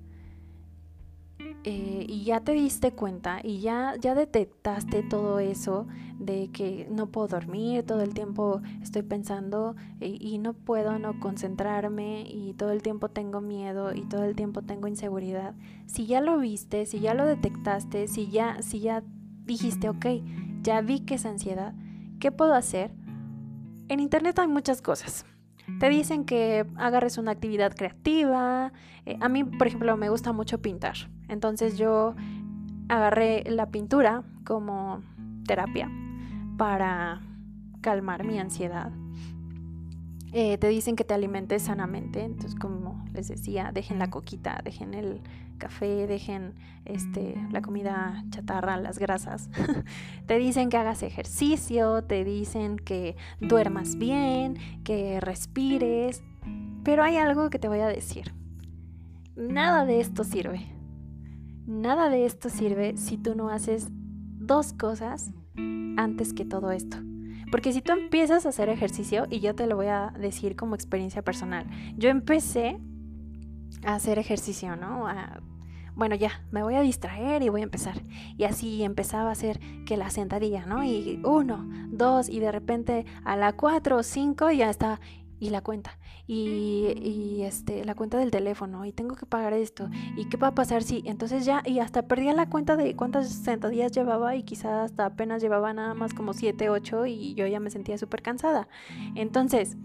eh, 1.63 2.05
y 2.07 2.23
ya 2.23 2.39
te 2.39 2.53
diste 2.53 2.93
cuenta 2.93 3.39
y 3.43 3.59
ya, 3.59 3.95
ya 3.99 4.15
detectaste 4.15 5.03
todo 5.03 5.39
eso 5.39 5.87
de 6.17 6.49
que 6.51 6.87
no 6.89 7.07
puedo 7.07 7.27
dormir, 7.27 7.83
todo 7.83 8.01
el 8.01 8.13
tiempo 8.13 8.61
estoy 8.81 9.03
pensando 9.03 9.75
y, 9.99 10.17
y, 10.25 10.37
no 10.37 10.53
puedo 10.53 10.99
no 10.99 11.19
concentrarme 11.19 12.25
y 12.29 12.53
todo 12.53 12.71
el 12.71 12.81
tiempo 12.81 13.09
tengo 13.09 13.41
miedo 13.41 13.93
y 13.93 14.01
todo 14.01 14.23
el 14.23 14.35
tiempo 14.35 14.61
tengo 14.61 14.87
inseguridad. 14.87 15.53
Si 15.85 16.05
ya 16.05 16.21
lo 16.21 16.37
viste, 16.37 16.85
si 16.85 17.01
ya 17.01 17.13
lo 17.13 17.25
detectaste, 17.25 18.07
si 18.07 18.29
ya, 18.29 18.61
si 18.61 18.79
ya 18.79 19.03
dijiste, 19.43 19.89
ok, 19.89 20.05
ya 20.61 20.81
vi 20.81 21.01
que 21.01 21.15
es 21.15 21.25
ansiedad, 21.25 21.73
¿qué 22.19 22.31
puedo 22.31 22.53
hacer? 22.53 22.91
En 23.89 23.99
internet 23.99 24.39
hay 24.39 24.47
muchas 24.47 24.81
cosas. 24.81 25.25
Te 25.79 25.89
dicen 25.89 26.25
que 26.25 26.65
agarres 26.77 27.17
una 27.17 27.31
actividad 27.31 27.75
creativa. 27.75 28.73
Eh, 29.05 29.17
a 29.19 29.29
mí, 29.29 29.43
por 29.43 29.67
ejemplo, 29.67 29.95
me 29.97 30.09
gusta 30.09 30.33
mucho 30.33 30.61
pintar. 30.61 30.95
Entonces 31.29 31.77
yo 31.77 32.15
agarré 32.89 33.43
la 33.49 33.67
pintura 33.67 34.23
como 34.43 35.01
terapia 35.45 35.89
para 36.57 37.21
calmar 37.81 38.25
mi 38.25 38.39
ansiedad. 38.39 38.91
Eh, 40.31 40.59
te 40.59 40.67
dicen 40.67 40.95
que 40.95 41.03
te 41.03 41.15
alimentes 41.15 41.63
sanamente, 41.63 42.23
entonces 42.23 42.53
como 42.53 43.03
les 43.13 43.29
decía, 43.29 43.71
dejen 43.73 43.97
la 43.97 44.11
coquita, 44.11 44.61
dejen 44.63 44.93
el 44.93 45.21
café, 45.57 46.05
dejen 46.05 46.53
este, 46.85 47.35
la 47.51 47.61
comida 47.61 48.23
chatarra, 48.29 48.77
las 48.77 48.99
grasas. 48.99 49.49
te 50.27 50.37
dicen 50.37 50.69
que 50.69 50.77
hagas 50.77 51.01
ejercicio, 51.01 52.03
te 52.03 52.23
dicen 52.23 52.77
que 52.77 53.15
duermas 53.39 53.97
bien, 53.97 54.57
que 54.83 55.19
respires, 55.19 56.21
pero 56.83 57.03
hay 57.03 57.17
algo 57.17 57.49
que 57.49 57.57
te 57.57 57.67
voy 57.67 57.79
a 57.79 57.87
decir. 57.87 58.33
Nada 59.35 59.85
de 59.85 59.99
esto 59.99 60.23
sirve. 60.23 60.78
Nada 61.69 62.09
de 62.09 62.25
esto 62.25 62.49
sirve 62.49 62.97
si 62.97 63.15
tú 63.19 63.35
no 63.35 63.51
haces 63.51 63.89
dos 63.91 64.73
cosas 64.73 65.31
antes 65.97 66.33
que 66.33 66.43
todo 66.43 66.71
esto. 66.71 66.97
Porque 67.51 67.73
si 67.73 67.83
tú 67.83 67.91
empiezas 67.91 68.47
a 68.47 68.49
hacer 68.49 68.69
ejercicio, 68.69 69.27
y 69.29 69.39
yo 69.39 69.53
te 69.53 69.67
lo 69.67 69.75
voy 69.75 69.85
a 69.85 70.11
decir 70.19 70.55
como 70.55 70.73
experiencia 70.73 71.21
personal, 71.21 71.67
yo 71.95 72.09
empecé 72.09 72.79
a 73.85 73.93
hacer 73.93 74.17
ejercicio, 74.17 74.75
¿no? 74.77 75.05
bueno, 75.93 76.15
ya, 76.15 76.41
me 76.49 76.63
voy 76.63 76.73
a 76.73 76.81
distraer 76.81 77.43
y 77.43 77.49
voy 77.49 77.61
a 77.61 77.65
empezar. 77.65 78.01
Y 78.35 78.45
así 78.45 78.81
empezaba 78.81 79.29
a 79.29 79.33
hacer 79.33 79.59
que 79.85 79.95
la 79.95 80.09
sentadilla, 80.09 80.65
¿no? 80.65 80.83
Y 80.83 81.21
uno, 81.23 81.69
dos, 81.91 82.29
y 82.29 82.39
de 82.39 82.51
repente 82.51 83.05
a 83.23 83.35
la 83.35 83.53
cuatro 83.53 83.97
o 83.97 84.03
cinco 84.03 84.49
ya 84.49 84.71
está 84.71 84.99
y 85.39 85.49
la 85.49 85.61
cuenta 85.61 85.97
y, 86.27 87.41
este 87.41 87.85
la 87.85 87.95
cuenta 87.95 88.17
del 88.17 88.31
teléfono 88.31 88.85
y 88.85 88.91
tengo 88.91 89.15
que 89.15 89.25
pagar 89.25 89.53
esto 89.53 89.89
y 90.17 90.25
qué 90.25 90.37
va 90.37 90.47
a 90.47 90.55
pasar 90.55 90.83
si 90.83 91.01
entonces 91.05 91.45
ya 91.45 91.63
y 91.65 91.79
hasta 91.79 92.03
perdía 92.03 92.33
la 92.33 92.49
cuenta 92.49 92.75
de 92.75 92.95
cuántas 92.95 93.29
sentadillas 93.29 93.91
llevaba 93.91 94.35
y 94.35 94.43
quizás 94.43 94.91
hasta 94.91 95.05
apenas 95.05 95.41
llevaba 95.41 95.73
nada 95.73 95.93
más 95.93 96.13
como 96.13 96.33
7, 96.33 96.69
8 96.69 97.05
y 97.05 97.33
yo 97.35 97.47
ya 97.47 97.59
me 97.59 97.69
sentía 97.69 97.97
súper 97.97 98.21
cansada 98.21 98.67
entonces 99.15 99.77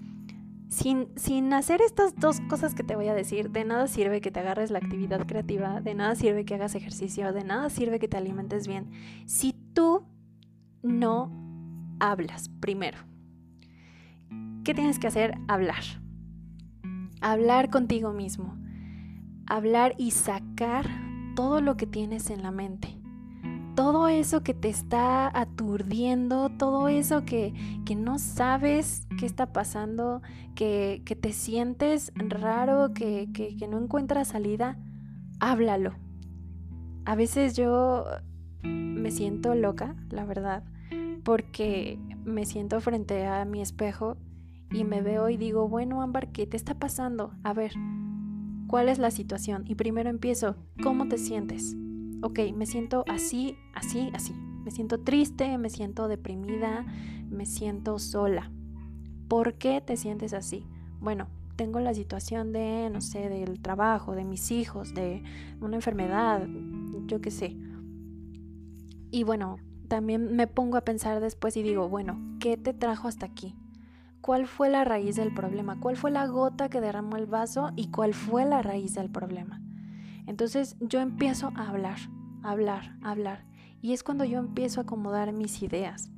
sin, 0.69 1.09
sin 1.17 1.53
hacer 1.53 1.81
estas 1.81 2.17
dos 2.17 2.41
cosas 2.49 2.75
que 2.75 2.83
te 2.83 2.97
voy 2.97 3.09
a 3.09 3.15
decir, 3.15 3.51
de 3.51 3.65
nada 3.65 3.87
sirve 3.87 4.21
que 4.21 4.33
te 4.33 4.41
agarres 4.41 4.71
la 4.71 4.79
actividad 4.79 5.25
creativa, 5.27 5.81
de 5.81 5.95
nada 5.95 6.17
sirve 6.17 6.45
que 6.45 6.55
hagas 6.55 6.75
ejercicio, 6.75 7.33
de 7.33 7.45
nada 7.45 7.71
sirve 7.71 8.01
que 8.01 8.09
te 8.09 8.17
alimentes 8.17 8.67
bien, 8.67 8.91
si 9.27 9.55
tú 9.73 10.05
no 10.83 11.31
hablas 12.01 12.49
primero. 12.61 13.14
¿Qué 14.65 14.73
tienes 14.73 14.99
que 14.99 15.09
hacer? 15.09 15.37
Hablar. 15.47 15.85
Hablar 17.21 17.69
contigo 17.69 18.13
mismo. 18.13 18.57
Hablar 19.47 19.95
y 19.99 20.13
sacar 20.13 20.87
todo 21.37 21.61
lo 21.61 21.77
que 21.77 21.87
tienes 21.87 22.31
en 22.31 22.43
la 22.43 22.51
mente. 22.51 22.99
Todo 23.75 24.09
eso 24.09 24.43
que 24.43 24.55
te 24.55 24.71
está 24.71 25.31
aturdiendo, 25.39 26.49
todo 26.49 26.89
eso 26.89 27.27
que, 27.27 27.53
no 27.95 28.19
sabes 28.19 29.07
qué 29.19 29.27
está 29.27 29.53
pasando, 29.53 30.23
que, 30.55 31.03
te 31.05 31.33
sientes 31.35 32.11
raro, 32.15 32.95
que, 32.95 33.29
que 33.35 33.69
no 33.69 33.79
encuentras 33.79 34.29
salida, 34.29 34.79
háblalo. 35.41 35.93
A 37.05 37.17
veces 37.17 37.55
yo 37.55 38.07
me 38.63 39.11
siento 39.11 39.55
loca, 39.55 39.95
la 40.09 40.25
verdad, 40.25 40.65
porque 41.23 41.99
me 42.25 42.47
siento 42.47 42.81
frente 42.81 43.27
a 43.27 43.45
mi 43.45 43.61
espejo 43.61 44.17
y 44.75 44.85
me 44.85 45.03
veo 45.03 45.29
y 45.31 45.37
digo, 45.37 45.69
bueno, 45.69 46.03
Ámbar, 46.03 46.33
¿qué 46.33 46.47
te 46.47 46.57
está 46.57 46.75
pasando? 46.75 47.33
A 47.45 47.53
ver, 47.53 47.73
¿cuál 48.67 48.89
es 48.89 48.99
la 48.99 49.13
situación? 49.13 49.65
Y 49.67 49.77
primero 49.77 50.11
empiezo, 50.11 50.57
¿cómo 50.83 51.07
te 51.09 51.17
sientes? 51.17 51.77
Ok, 52.23 52.41
me 52.55 52.67
siento 52.67 53.05
así, 53.09 53.57
así, 53.75 54.11
así. 54.15 54.35
Me 54.65 54.71
siento 54.71 54.99
triste, 54.99 55.59
me 55.59 55.71
siento 55.71 56.09
deprimida, 56.09 56.85
me 57.31 57.47
siento 57.47 57.99
sola. 57.99 58.51
¿Por 59.29 59.55
qué 59.55 59.81
te 59.81 59.97
sientes 59.97 60.35
así? 60.35 60.67
Bueno, 61.01 61.29
tengo 61.55 61.79
la 61.79 61.95
situación 61.95 62.53
de, 62.53 62.91
no 62.91 63.01
sé, 63.01 63.29
del 63.29 63.61
trabajo, 63.61 64.15
de 64.17 64.25
mis 64.25 64.51
hijos, 64.51 64.93
de 64.95 65.23
una 65.61 65.77
enfermedad, 65.77 66.49
yo 67.07 67.21
qué 67.21 67.31
sé. 67.31 67.57
Y 69.13 69.23
bueno, 69.23 69.59
también 69.87 70.35
me 70.35 70.49
pongo 70.49 70.77
a 70.79 70.85
pensar 70.85 71.21
después 71.21 71.57
y 71.57 71.63
digo, 71.63 71.89
bueno, 71.89 72.19
¿qué 72.41 72.57
te 72.57 72.75
trajo 72.75 73.07
hasta 73.07 73.27
aquí? 73.27 73.55
Cuál 74.25 74.47
fue 74.47 74.71
la 74.71 74.85
raíz 74.85 75.17
del 75.17 75.35
problema, 75.35 75.79
cuál 75.79 75.99
fue 75.99 76.11
la 76.11 76.27
gota 76.27 76.71
que 76.71 76.81
derramó 76.81 77.19
el 77.19 77.27
vaso 77.27 77.73
y 77.77 77.91
cuál 77.91 78.15
fue 78.15 78.47
la 78.47 78.63
raíz 78.63 78.95
del 78.95 79.11
problema. 79.11 79.61
Entonces 80.27 80.79
yo 80.81 81.03
empiezo 81.03 81.53
a 81.55 81.69
hablar, 81.69 81.99
hablar, 82.43 82.97
hablar. 83.03 83.45
Y 83.83 83.93
es 83.93 84.03
cuando 84.03 84.25
yo 84.25 84.39
empiezo 84.39 84.81
a 84.81 84.85
acomodar 84.85 85.35
mis 85.35 85.63
ideas. 85.63 86.11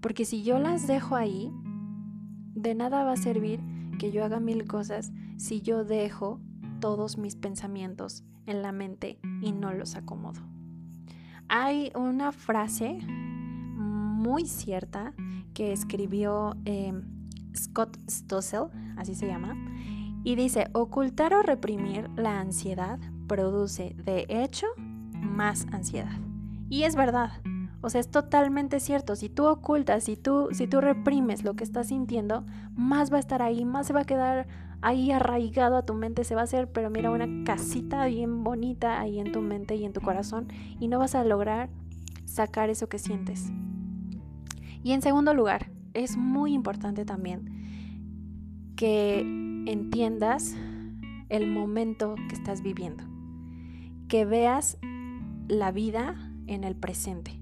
Porque 0.00 0.24
si 0.24 0.42
yo 0.42 0.58
las 0.58 0.86
dejo 0.86 1.14
ahí, 1.14 1.52
de 2.54 2.74
nada 2.74 3.04
va 3.04 3.12
a 3.12 3.16
servir 3.18 3.60
que 3.98 4.10
yo 4.10 4.24
haga 4.24 4.40
mil 4.40 4.64
cosas 4.66 5.12
si 5.36 5.60
yo 5.60 5.84
dejo 5.84 6.40
todos 6.80 7.18
mis 7.18 7.36
pensamientos 7.36 8.24
en 8.46 8.62
la 8.62 8.72
mente 8.72 9.18
y 9.42 9.52
no 9.52 9.74
los 9.74 9.94
acomodo. 9.94 10.40
Hay 11.48 11.92
una 11.94 12.32
frase 12.32 12.98
muy 13.04 14.46
cierta 14.46 15.12
que 15.52 15.72
escribió 15.72 16.56
eh, 16.64 16.94
Scott 17.56 17.96
Stossel, 18.08 18.66
así 18.96 19.14
se 19.14 19.26
llama, 19.26 19.56
y 20.24 20.36
dice, 20.36 20.68
ocultar 20.72 21.34
o 21.34 21.42
reprimir 21.42 22.08
la 22.16 22.40
ansiedad 22.40 22.98
produce, 23.26 23.94
de 24.04 24.26
hecho, 24.28 24.66
más 25.12 25.66
ansiedad. 25.72 26.18
Y 26.68 26.84
es 26.84 26.96
verdad. 26.96 27.32
O 27.80 27.90
sea, 27.90 28.00
es 28.00 28.10
totalmente 28.10 28.78
cierto. 28.78 29.16
Si 29.16 29.28
tú 29.28 29.46
ocultas, 29.46 30.04
si 30.04 30.16
tú, 30.16 30.48
si 30.52 30.68
tú 30.68 30.80
reprimes 30.80 31.42
lo 31.42 31.54
que 31.54 31.64
estás 31.64 31.88
sintiendo, 31.88 32.44
más 32.76 33.12
va 33.12 33.16
a 33.16 33.20
estar 33.20 33.42
ahí, 33.42 33.64
más 33.64 33.88
se 33.88 33.92
va 33.92 34.02
a 34.02 34.04
quedar 34.04 34.46
ahí 34.82 35.10
arraigado 35.10 35.76
a 35.76 35.84
tu 35.84 35.94
mente, 35.94 36.24
se 36.24 36.34
va 36.34 36.42
a 36.42 36.44
hacer, 36.44 36.70
pero 36.70 36.90
mira, 36.90 37.10
una 37.10 37.44
casita 37.44 38.06
bien 38.06 38.44
bonita 38.44 39.00
ahí 39.00 39.18
en 39.18 39.32
tu 39.32 39.40
mente 39.40 39.74
y 39.74 39.84
en 39.84 39.92
tu 39.92 40.00
corazón 40.00 40.48
y 40.78 40.88
no 40.88 40.98
vas 40.98 41.14
a 41.14 41.24
lograr 41.24 41.70
sacar 42.24 42.70
eso 42.70 42.88
que 42.88 42.98
sientes. 42.98 43.50
Y 44.84 44.92
en 44.92 45.02
segundo 45.02 45.34
lugar, 45.34 45.70
es 45.94 46.16
muy 46.16 46.52
importante 46.52 47.04
también 47.04 48.72
que 48.76 49.20
entiendas 49.66 50.54
el 51.28 51.46
momento 51.46 52.14
que 52.28 52.34
estás 52.34 52.62
viviendo, 52.62 53.04
que 54.08 54.24
veas 54.24 54.78
la 55.48 55.72
vida 55.72 56.30
en 56.46 56.64
el 56.64 56.74
presente. 56.74 57.38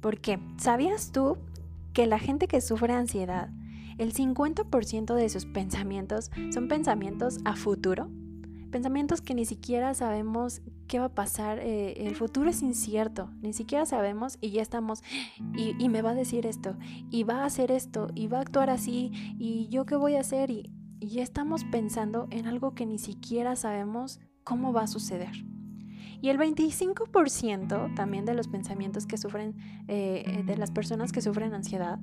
Porque, 0.00 0.38
¿sabías 0.58 1.12
tú 1.12 1.38
que 1.92 2.06
la 2.06 2.18
gente 2.18 2.48
que 2.48 2.60
sufre 2.60 2.92
ansiedad, 2.92 3.50
el 3.98 4.12
50% 4.12 5.14
de 5.14 5.28
sus 5.28 5.46
pensamientos 5.46 6.30
son 6.50 6.68
pensamientos 6.68 7.38
a 7.44 7.56
futuro? 7.56 8.08
Pensamientos 8.76 9.22
que 9.22 9.34
ni 9.34 9.46
siquiera 9.46 9.94
sabemos 9.94 10.60
qué 10.86 10.98
va 10.98 11.06
a 11.06 11.14
pasar, 11.14 11.60
eh, 11.60 12.06
el 12.06 12.14
futuro 12.14 12.50
es 12.50 12.60
incierto, 12.60 13.30
ni 13.40 13.54
siquiera 13.54 13.86
sabemos 13.86 14.36
y 14.42 14.50
ya 14.50 14.60
estamos, 14.60 15.02
y, 15.56 15.88
me 15.88 16.02
va 16.02 16.10
a 16.10 16.14
decir 16.14 16.44
esto, 16.44 16.76
y 17.10 17.24
va 17.24 17.36
a 17.36 17.46
hacer 17.46 17.70
esto, 17.70 18.08
y 18.14 18.26
va 18.26 18.36
a 18.36 18.40
actuar 18.42 18.68
así, 18.68 19.12
y 19.38 19.68
yo 19.68 19.86
qué 19.86 19.96
voy 19.96 20.16
a 20.16 20.20
hacer, 20.20 20.50
y, 20.50 20.70
ya 21.00 21.22
estamos 21.22 21.64
pensando 21.64 22.28
en 22.30 22.46
algo 22.46 22.74
que 22.74 22.84
ni 22.84 22.98
siquiera 22.98 23.56
sabemos 23.56 24.20
cómo 24.44 24.74
va 24.74 24.82
a 24.82 24.88
suceder. 24.88 25.32
Y 26.20 26.28
el 26.28 26.36
25% 26.36 27.94
también 27.94 28.26
de 28.26 28.34
los 28.34 28.46
pensamientos 28.46 29.06
que 29.06 29.16
sufren, 29.16 29.56
eh, 29.88 30.42
de 30.44 30.58
las 30.58 30.70
personas 30.70 31.12
que 31.12 31.22
sufren 31.22 31.54
ansiedad, 31.54 31.98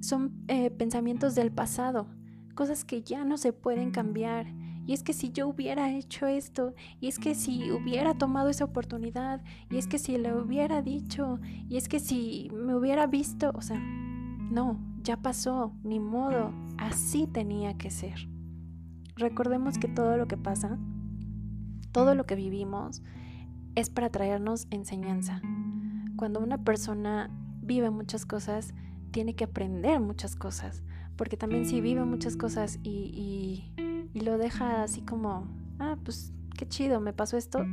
son 0.00 0.32
eh, 0.48 0.70
pensamientos 0.70 1.36
del 1.36 1.52
pasado, 1.52 2.08
cosas 2.56 2.84
que 2.84 3.02
ya 3.02 3.22
no 3.22 3.38
se 3.38 3.52
pueden 3.52 3.92
cambiar 3.92 4.48
y 4.88 4.94
es 4.94 5.02
que 5.02 5.12
si 5.12 5.30
yo 5.32 5.46
hubiera 5.48 5.92
hecho 5.92 6.26
esto, 6.26 6.72
y 6.98 7.08
es 7.08 7.18
que 7.18 7.34
si 7.34 7.70
hubiera 7.70 8.14
tomado 8.14 8.48
esa 8.48 8.64
oportunidad, 8.64 9.42
y 9.70 9.76
es 9.76 9.86
que 9.86 9.98
si 9.98 10.16
le 10.16 10.34
hubiera 10.34 10.80
dicho, 10.80 11.38
y 11.68 11.76
es 11.76 11.88
que 11.88 12.00
si 12.00 12.48
me 12.54 12.74
hubiera 12.74 13.06
visto, 13.06 13.52
o 13.54 13.60
sea, 13.60 13.78
no, 13.78 14.80
ya 15.02 15.18
pasó, 15.18 15.74
ni 15.84 16.00
modo, 16.00 16.54
así 16.78 17.26
tenía 17.26 17.76
que 17.76 17.90
ser. 17.90 18.30
Recordemos 19.16 19.76
que 19.76 19.88
todo 19.88 20.16
lo 20.16 20.26
que 20.26 20.38
pasa, 20.38 20.78
todo 21.92 22.14
lo 22.14 22.24
que 22.24 22.34
vivimos, 22.34 23.02
es 23.74 23.90
para 23.90 24.08
traernos 24.08 24.68
enseñanza. 24.70 25.42
Cuando 26.16 26.40
una 26.40 26.64
persona 26.64 27.28
vive 27.60 27.90
muchas 27.90 28.24
cosas, 28.24 28.72
tiene 29.10 29.34
que 29.34 29.44
aprender 29.44 30.00
muchas 30.00 30.34
cosas, 30.34 30.82
porque 31.16 31.36
también 31.36 31.66
si 31.66 31.82
vive 31.82 32.06
muchas 32.06 32.38
cosas 32.38 32.80
y, 32.82 33.70
y, 33.76 33.87
lo 34.14 34.38
deja 34.38 34.82
así 34.82 35.02
como, 35.02 35.46
ah, 35.78 35.96
pues 36.04 36.32
qué 36.56 36.68
chido, 36.68 37.00
me 37.00 37.12
pasó 37.12 37.36
esto, 37.36 37.64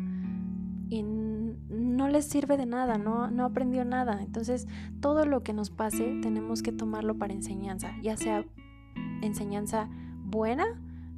y 0.89 1.03
no 1.03 2.07
les 2.07 2.25
sirve 2.25 2.57
de 2.57 2.65
nada, 2.65 2.97
no, 2.97 3.31
no 3.31 3.45
aprendió 3.45 3.85
nada. 3.85 4.21
Entonces, 4.21 4.67
todo 4.99 5.25
lo 5.25 5.43
que 5.43 5.53
nos 5.53 5.69
pase 5.69 6.19
tenemos 6.21 6.61
que 6.61 6.71
tomarlo 6.71 7.17
para 7.17 7.33
enseñanza, 7.33 7.93
ya 8.01 8.17
sea 8.17 8.45
enseñanza 9.21 9.89
buena 10.23 10.65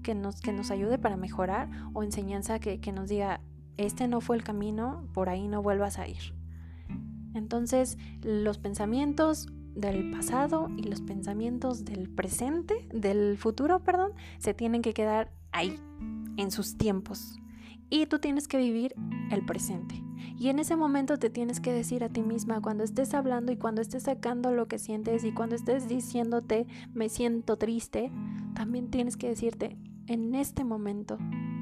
que 0.03 0.15
nos, 0.15 0.39
que 0.41 0.53
nos 0.53 0.71
ayude 0.71 0.97
para 0.97 1.17
mejorar 1.17 1.69
o 1.93 2.03
enseñanza 2.03 2.59
que, 2.59 2.79
que 2.79 2.91
nos 2.91 3.09
diga, 3.09 3.41
este 3.75 4.07
no 4.07 4.21
fue 4.21 4.37
el 4.37 4.43
camino, 4.43 5.07
por 5.13 5.29
ahí 5.29 5.47
no 5.47 5.61
vuelvas 5.61 5.99
a 5.99 6.07
ir. 6.07 6.33
Entonces, 7.33 7.97
los 8.23 8.57
pensamientos 8.57 9.49
del 9.77 10.11
pasado 10.11 10.69
y 10.75 10.83
los 10.83 11.01
pensamientos 11.01 11.85
del 11.85 12.09
presente, 12.09 12.87
del 12.93 13.37
futuro, 13.37 13.83
perdón, 13.83 14.11
se 14.39 14.53
tienen 14.53 14.81
que 14.81 14.93
quedar 14.93 15.31
ahí, 15.51 15.79
en 16.37 16.51
sus 16.51 16.77
tiempos. 16.77 17.39
Y 17.89 18.07
tú 18.07 18.19
tienes 18.19 18.47
que 18.47 18.57
vivir 18.57 18.93
el 19.31 19.45
presente. 19.45 20.03
Y 20.37 20.49
en 20.49 20.59
ese 20.59 20.75
momento 20.75 21.17
te 21.17 21.29
tienes 21.29 21.59
que 21.59 21.71
decir 21.71 22.03
a 22.03 22.09
ti 22.09 22.21
misma, 22.21 22.61
cuando 22.61 22.83
estés 22.83 23.13
hablando 23.13 23.51
y 23.51 23.57
cuando 23.57 23.81
estés 23.81 24.03
sacando 24.03 24.51
lo 24.51 24.67
que 24.67 24.77
sientes 24.77 25.23
y 25.23 25.31
cuando 25.31 25.55
estés 25.55 25.87
diciéndote, 25.87 26.67
me 26.93 27.09
siento 27.09 27.57
triste, 27.57 28.11
también 28.53 28.89
tienes 28.89 29.15
que 29.15 29.29
decirte, 29.29 29.77
en 30.07 30.35
este 30.35 30.63
momento, 30.63 31.17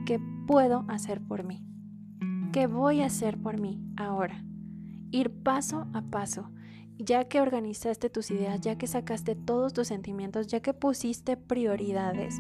¿qué 0.06 0.20
puedo 0.48 0.86
hacer 0.88 1.22
por 1.22 1.44
mí? 1.44 1.64
¿Qué 2.52 2.68
voy 2.68 3.02
a 3.02 3.08
hacer 3.08 3.38
por 3.38 3.60
mí 3.60 3.82
ahora? 3.98 4.44
Ir 5.12 5.32
paso 5.32 5.88
a 5.94 6.02
paso. 6.02 6.50
Ya 6.98 7.26
que 7.26 7.42
organizaste 7.42 8.10
tus 8.10 8.32
ideas, 8.32 8.62
ya 8.62 8.78
que 8.78 8.88
sacaste 8.88 9.36
todos 9.36 9.74
tus 9.74 9.88
sentimientos, 9.88 10.48
ya 10.48 10.62
que 10.62 10.74
pusiste 10.74 11.36
prioridades, 11.38 12.40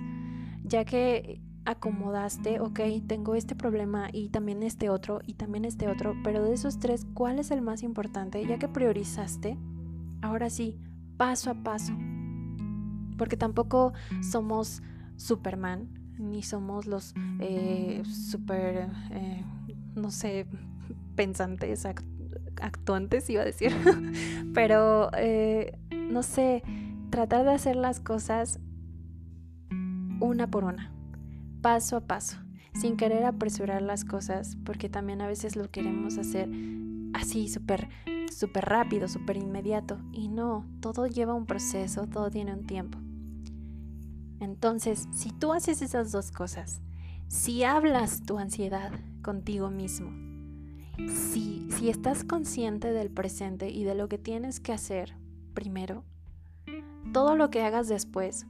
ya 0.63 0.85
que 0.85 1.41
acomodaste, 1.65 2.59
ok, 2.59 2.79
tengo 3.07 3.35
este 3.35 3.55
problema 3.55 4.09
y 4.13 4.29
también 4.29 4.63
este 4.63 4.89
otro 4.89 5.19
y 5.25 5.33
también 5.33 5.65
este 5.65 5.87
otro, 5.87 6.15
pero 6.23 6.43
de 6.43 6.53
esos 6.53 6.79
tres, 6.79 7.05
¿cuál 7.13 7.39
es 7.39 7.51
el 7.51 7.61
más 7.61 7.83
importante? 7.83 8.45
Ya 8.45 8.59
que 8.59 8.67
priorizaste, 8.67 9.57
ahora 10.21 10.49
sí, 10.49 10.79
paso 11.17 11.49
a 11.49 11.55
paso. 11.55 11.93
Porque 13.17 13.37
tampoco 13.37 13.93
somos 14.21 14.83
Superman, 15.15 15.89
ni 16.19 16.43
somos 16.43 16.85
los 16.85 17.13
eh, 17.39 18.03
super, 18.05 18.89
eh, 19.11 19.43
no 19.95 20.11
sé, 20.11 20.45
pensantes, 21.15 21.85
actuantes, 22.61 23.29
iba 23.29 23.41
a 23.41 23.45
decir. 23.45 23.73
pero, 24.53 25.09
eh, 25.17 25.77
no 25.91 26.23
sé, 26.23 26.63
tratar 27.09 27.45
de 27.45 27.51
hacer 27.51 27.75
las 27.75 27.99
cosas 27.99 28.59
una 30.19 30.47
por 30.49 30.63
una 30.63 30.91
paso 31.61 31.97
a 31.97 32.01
paso, 32.01 32.37
sin 32.73 32.95
querer 32.95 33.25
apresurar 33.25 33.81
las 33.81 34.05
cosas, 34.05 34.55
porque 34.65 34.87
también 34.87 35.21
a 35.21 35.27
veces 35.27 35.55
lo 35.55 35.71
queremos 35.71 36.19
hacer 36.19 36.47
así, 37.13 37.47
súper 37.47 37.89
súper 38.31 38.65
rápido, 38.65 39.07
súper 39.07 39.37
inmediato. 39.37 39.99
Y 40.11 40.27
no, 40.27 40.65
todo 40.79 41.07
lleva 41.07 41.33
un 41.33 41.45
proceso, 41.45 42.07
todo 42.07 42.29
tiene 42.29 42.53
un 42.53 42.65
tiempo. 42.65 42.99
Entonces, 44.39 45.07
si 45.11 45.31
tú 45.31 45.53
haces 45.53 45.81
esas 45.81 46.11
dos 46.11 46.31
cosas, 46.31 46.81
si 47.27 47.63
hablas 47.63 48.23
tu 48.23 48.37
ansiedad 48.37 48.91
contigo 49.21 49.69
mismo, 49.69 50.11
si, 51.07 51.69
si 51.71 51.89
estás 51.89 52.23
consciente 52.23 52.91
del 52.91 53.09
presente 53.09 53.69
y 53.69 53.83
de 53.83 53.95
lo 53.95 54.07
que 54.07 54.17
tienes 54.17 54.59
que 54.59 54.73
hacer 54.73 55.15
primero, 55.53 56.03
todo 57.13 57.35
lo 57.35 57.49
que 57.49 57.61
hagas 57.61 57.87
después 57.87 58.45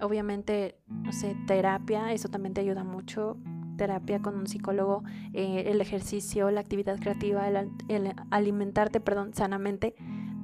Obviamente, 0.00 0.76
no 0.88 1.12
sé, 1.12 1.36
terapia, 1.46 2.12
eso 2.12 2.28
también 2.28 2.54
te 2.54 2.60
ayuda 2.60 2.84
mucho. 2.84 3.36
Terapia 3.76 4.20
con 4.20 4.36
un 4.36 4.46
psicólogo, 4.46 5.02
eh, 5.32 5.64
el 5.66 5.80
ejercicio, 5.80 6.50
la 6.50 6.60
actividad 6.60 6.98
creativa, 6.98 7.48
el, 7.48 8.14
alimentarte, 8.30 9.00
perdón, 9.00 9.34
sanamente. 9.34 9.94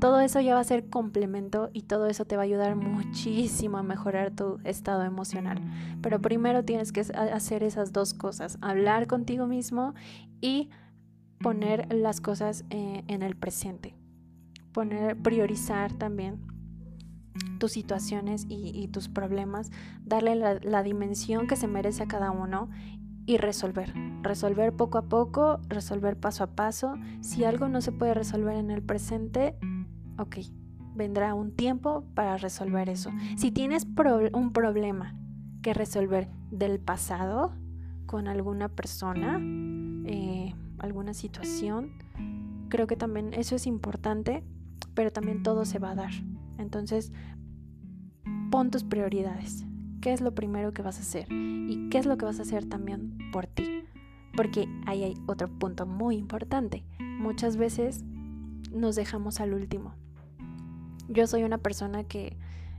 Todo 0.01 0.21
eso 0.21 0.41
ya 0.41 0.55
va 0.55 0.61
a 0.61 0.65
ser 0.65 0.89
complemento 0.89 1.69
y 1.73 1.83
todo 1.83 2.07
eso 2.07 2.25
te 2.25 2.37
va 2.37 2.43
a 2.43 2.45
ayudar 2.45 2.75
muchísimo 2.75 3.77
a 3.77 3.83
mejorar 3.83 4.31
tu 4.31 4.59
estado 4.65 5.05
emocional. 5.05 5.61
Pero 6.01 6.21
primero 6.21 6.65
tienes 6.65 6.91
que 6.91 7.01
hacer 7.01 7.63
esas 7.63 7.93
dos 7.93 8.15
cosas, 8.15 8.57
hablar 8.63 9.07
contigo 9.07 9.47
mismo 9.47 9.95
y 10.41 10.71
poner 11.41 11.93
las 11.93 12.21
cosas 12.21 12.65
eh, 12.71 13.03
en 13.09 13.23
el 13.23 13.37
presente. 13.37 13.95
Poner, 14.73 15.17
priorizar 15.17 15.93
también 15.95 16.47
tus 17.59 17.73
situaciones 17.73 18.47
y, 18.49 18.89
tus 18.89 19.09
problemas, 19.09 19.71
darle 20.05 20.35
la, 20.35 20.83
dimensión 20.83 21.47
que 21.47 21.57
se 21.57 21.67
merece 21.67 22.03
a 22.03 22.09
cada 22.09 22.31
uno 22.31 22.71
y 23.27 23.37
resolver. 23.37 23.93
Resolver 24.23 24.75
poco 24.75 24.99
a 24.99 25.09
poco, 25.09 25.61
resolver 25.69 26.19
paso 26.19 26.45
a 26.45 26.55
paso. 26.55 26.95
Si 27.21 27.45
algo 27.45 27.69
no 27.69 27.81
se 27.81 27.93
puede 27.93 28.15
resolver 28.15 28.57
en 28.57 28.71
el 28.71 28.83
presente, 28.83 29.57
ok, 30.19 30.39
vendrá 30.95 31.35
un 31.35 31.53
tiempo 31.55 32.05
para 32.15 32.37
resolver 32.37 32.89
eso. 32.89 33.11
Si 33.37 33.51
tienes 33.51 33.87
un 34.33 34.53
problema 34.53 35.15
que 35.63 35.75
resolver 35.75 36.29
del 36.51 36.81
pasado 36.81 37.53
con 38.07 38.27
alguna 38.27 38.69
persona, 38.69 39.39
alguna 40.81 41.15
situación, 41.15 41.93
creo 42.69 42.87
que 42.87 42.97
también 42.97 43.35
eso 43.35 43.57
es 43.57 43.67
importante, 43.67 44.43
pero 44.95 45.13
también 45.13 45.43
todo 45.43 45.65
se 45.65 45.79
va 45.79 45.93
a 45.93 45.95
dar. 45.95 46.13
Entonces, 46.59 47.13
pon 48.51 48.71
tus 48.71 48.85
prioridades. 48.85 49.65
¿Qué 50.01 50.13
es 50.13 50.21
lo 50.21 50.35
primero 50.35 50.73
que 50.73 50.83
vas 50.83 50.99
a 50.99 51.03
hacer? 51.03 51.27
¿Y 51.31 51.89
qué 51.91 51.99
es 51.99 52.07
lo 52.07 52.17
que 52.17 52.25
vas 52.25 52.39
a 52.39 52.43
hacer 52.43 52.67
también 52.67 53.19
por 53.33 53.47
ti? 53.47 53.85
Porque 54.35 54.67
ahí 54.87 55.05
hay 55.05 55.15
otro 55.27 55.49
punto 55.49 55.87
muy 55.87 56.17
importante. 56.17 56.85
Muchas 57.19 57.57
veces 57.57 58.03
nos 58.73 58.97
dejamos 58.97 59.41
al 59.41 59.53
último. 59.53 59.95
Yo 61.09 61.27
soy 61.27 61.43
una 61.43 61.59
persona 61.59 62.05
que 62.05 62.37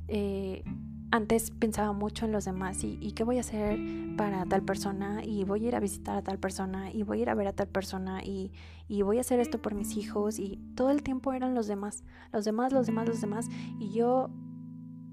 eh, 0.07 0.63
antes 1.11 1.51
pensaba 1.51 1.91
mucho 1.91 2.25
en 2.25 2.31
los 2.31 2.45
demás 2.45 2.83
y, 2.83 3.11
qué 3.11 3.23
voy 3.23 3.37
a 3.37 3.41
hacer 3.41 3.77
para 4.15 4.45
tal 4.45 4.63
persona 4.63 5.23
y 5.23 5.43
voy 5.43 5.65
a 5.65 5.67
ir 5.67 5.75
a 5.75 5.79
visitar 5.79 6.17
a 6.17 6.21
tal 6.21 6.39
persona 6.39 6.89
y 6.91 7.03
voy 7.03 7.19
a 7.19 7.21
ir 7.23 7.29
a 7.29 7.35
ver 7.35 7.47
a 7.47 7.53
tal 7.53 7.67
persona 7.67 8.23
y, 8.23 8.51
voy 8.89 9.17
a 9.17 9.21
hacer 9.21 9.39
esto 9.39 9.61
por 9.61 9.75
mis 9.75 9.97
hijos 9.97 10.39
y 10.39 10.59
todo 10.75 10.89
el 10.89 11.03
tiempo 11.03 11.33
eran 11.33 11.53
los 11.53 11.67
demás, 11.67 12.03
los 12.31 12.45
demás, 12.45 12.71
los 12.71 12.87
demás, 12.87 13.07
los 13.07 13.21
demás 13.21 13.47
y 13.79 13.91
yo 13.91 14.29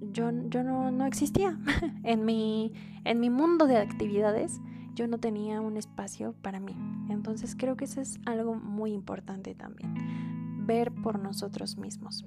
yo, 0.01 0.31
yo 0.49 0.63
no, 0.63 0.93
no 0.93 1.07
existía. 1.07 1.59
en, 2.05 2.25
mi, 2.25 2.73
en 3.05 3.19
mi 3.19 3.31
mundo 3.31 3.67
de 3.67 3.79
actividades 3.79 4.61
yo 4.95 5.09
no 5.09 5.19
tenía 5.19 5.61
un 5.61 5.77
espacio 5.77 6.35
para 6.41 6.61
mí. 6.61 6.77
Entonces 7.09 7.57
creo 7.57 7.77
que 7.77 7.85
eso 7.85 8.01
es 8.01 8.21
algo 8.25 8.55
muy 8.55 8.93
importante 8.93 9.57
también, 9.57 10.67
ver 10.67 10.93
por 10.93 11.19
nosotros 11.19 11.77
mismos. 11.77 12.25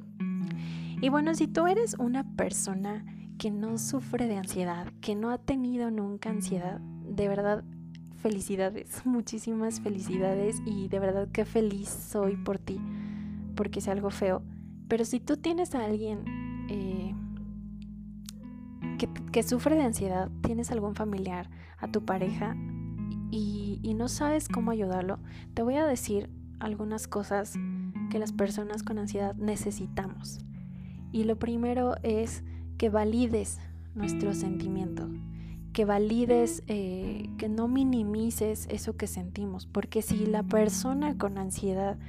Y 1.02 1.10
bueno, 1.10 1.34
si 1.34 1.48
tú 1.48 1.68
eres 1.68 1.96
una 1.98 2.24
persona 2.36 3.06
que 3.42 3.50
no 3.50 3.80
sufre 3.80 4.28
de 4.28 4.38
ansiedad, 4.38 4.94
que 5.02 5.16
no 5.16 5.32
ha 5.32 5.40
tenido 5.40 5.90
nunca 5.90 6.30
ansiedad, 6.30 6.80
de 6.80 7.28
verdad, 7.28 7.64
felicidades, 8.18 9.02
muchísimas 9.06 9.80
felicidades 9.80 10.62
y 10.64 10.90
de 10.90 11.00
verdad 11.00 11.28
que 11.30 11.44
feliz 11.44 11.90
soy 11.90 12.38
por 12.38 12.60
ti, 12.60 12.80
porque 13.56 13.80
es 13.80 13.88
algo 13.88 14.12
feo. 14.12 14.44
Pero 14.88 15.06
si 15.06 15.20
tú 15.20 15.38
tienes 15.38 15.74
a 15.74 15.84
alguien 15.84 16.24
eh, 16.70 17.16
que, 19.32 19.42
sufre 19.42 19.76
de 19.76 19.86
ansiedad, 19.86 20.30
tienes 20.44 20.70
algún 20.70 20.94
familiar, 20.94 21.50
a 21.80 21.88
tu 21.88 22.06
pareja 22.06 22.56
y, 23.32 23.80
y 23.82 23.96
no 23.96 24.08
sabes 24.08 24.50
cómo 24.50 24.70
ayudarlo, 24.70 25.18
te 25.56 25.64
voy 25.64 25.78
a 25.78 25.88
decir 25.88 26.30
algunas 26.60 27.08
cosas 27.08 27.56
que 28.12 28.20
las 28.20 28.34
personas 28.34 28.84
con 28.84 29.00
ansiedad 29.00 29.34
necesitamos. 29.34 30.38
Y 31.12 31.24
lo 31.24 31.40
primero 31.40 31.96
es 32.04 32.44
que 32.82 32.90
valides 32.90 33.60
nuestro 33.94 34.34
sentimiento, 34.34 35.08
que 35.72 35.86
valides, 35.86 36.64
eh, 36.66 37.30
que 37.38 37.48
no 37.48 37.68
minimices 37.68 38.68
eso 38.72 38.98
que 38.98 39.06
sentimos, 39.06 39.68
porque 39.68 40.02
si 40.02 40.26
la 40.26 40.42
persona 40.42 41.16
con 41.16 41.38
ansiedad 41.38 42.00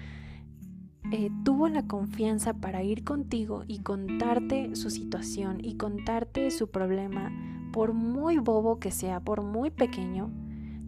eh, 1.12 1.28
tuvo 1.44 1.68
la 1.68 1.86
confianza 1.86 2.54
para 2.54 2.82
ir 2.82 3.04
contigo 3.04 3.64
y 3.68 3.80
contarte 3.80 4.74
su 4.74 4.88
situación 4.88 5.58
y 5.62 5.76
contarte 5.76 6.50
su 6.50 6.70
problema, 6.70 7.30
por 7.70 7.92
muy 7.92 8.38
bobo 8.38 8.78
que 8.78 8.92
sea, 8.92 9.20
por 9.20 9.42
muy 9.42 9.70
pequeño, 9.70 10.30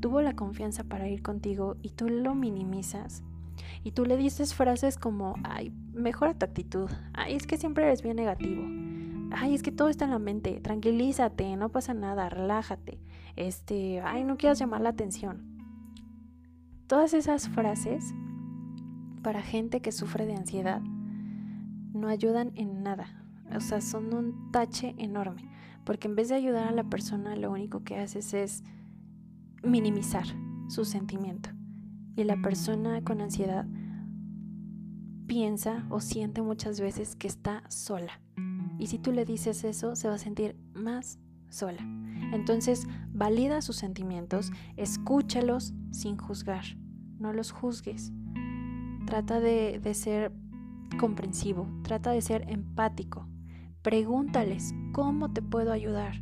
tuvo 0.01 0.23
la 0.23 0.35
confianza 0.35 0.85
para 0.85 1.11
ir 1.11 1.21
contigo 1.21 1.77
y 1.83 1.91
tú 1.91 2.09
lo 2.09 2.35
minimizas. 2.35 3.23
Y 3.83 3.93
tú 3.93 4.07
le 4.07 4.17
dices 4.17 4.55
frases 4.55 4.97
como, 4.97 5.35
ay, 5.45 5.75
mejora 5.93 6.33
tu 6.33 6.47
actitud, 6.47 6.89
ay, 7.13 7.35
es 7.35 7.47
que 7.47 7.59
siempre 7.59 7.85
eres 7.85 8.03
bien 8.03 8.17
negativo, 8.17 8.63
ay, 9.33 9.55
es 9.55 9.63
que 9.63 9.73
todo 9.73 9.89
está 9.89 10.05
en 10.05 10.11
la 10.11 10.19
mente, 10.19 10.61
tranquilízate, 10.61 11.57
no 11.57 11.71
pasa 11.71 11.95
nada, 11.95 12.29
relájate, 12.29 13.01
este, 13.37 14.01
ay, 14.01 14.25
no 14.25 14.37
quieras 14.37 14.59
llamar 14.59 14.81
la 14.81 14.91
atención. 14.91 15.55
Todas 16.87 17.15
esas 17.15 17.49
frases 17.49 18.15
para 19.23 19.43
gente 19.43 19.81
que 19.81 19.91
sufre 19.91 20.27
de 20.27 20.37
ansiedad 20.37 20.83
no 21.95 22.09
ayudan 22.09 22.53
en 22.57 22.83
nada. 22.83 23.25
O 23.55 23.61
sea, 23.61 23.81
son 23.81 24.13
un 24.15 24.53
tache 24.53 24.95
enorme. 24.99 25.49
Porque 25.85 26.09
en 26.09 26.17
vez 26.17 26.29
de 26.29 26.35
ayudar 26.35 26.69
a 26.69 26.73
la 26.73 26.85
persona, 26.85 27.37
lo 27.37 27.51
único 27.51 27.85
que 27.85 27.99
haces 27.99 28.35
es 28.35 28.63
minimizar 29.63 30.27
su 30.69 30.85
sentimiento. 30.85 31.51
Y 32.17 32.25
la 32.25 32.37
persona 32.41 33.03
con 33.03 33.21
ansiedad 33.21 33.67
piensa 35.27 35.87
o 35.91 36.01
siente 36.01 36.43
muchas 36.43 36.81
veces 36.81 37.17
que 37.17 37.29
está 37.29 37.63
sola. 37.69 38.21
Y 38.85 38.87
si 38.87 38.99
tú 38.99 39.13
le 39.13 39.25
dices 39.25 39.65
eso, 39.65 39.97
se 39.97 40.09
va 40.09 40.17
a 40.17 40.19
sentir 40.19 40.59
más 40.75 41.19
sola. 41.49 41.81
Entonces, 42.35 42.87
valida 43.15 43.63
sus 43.63 43.77
sentimientos, 43.77 44.53
escúchalos 44.77 45.73
sin 45.91 46.19
juzgar, 46.19 46.67
no 47.19 47.33
los 47.33 47.51
juzgues. 47.51 48.13
Trata 49.07 49.41
de, 49.41 49.81
de 49.83 49.95
ser 49.95 50.33
comprensivo, 51.01 51.67
trata 51.83 52.11
de 52.11 52.21
ser 52.21 52.45
empático. 52.51 53.27
Pregúntales, 53.81 54.75
¿cómo 54.93 55.33
te 55.33 55.41
puedo 55.41 55.73
ayudar? 55.73 56.21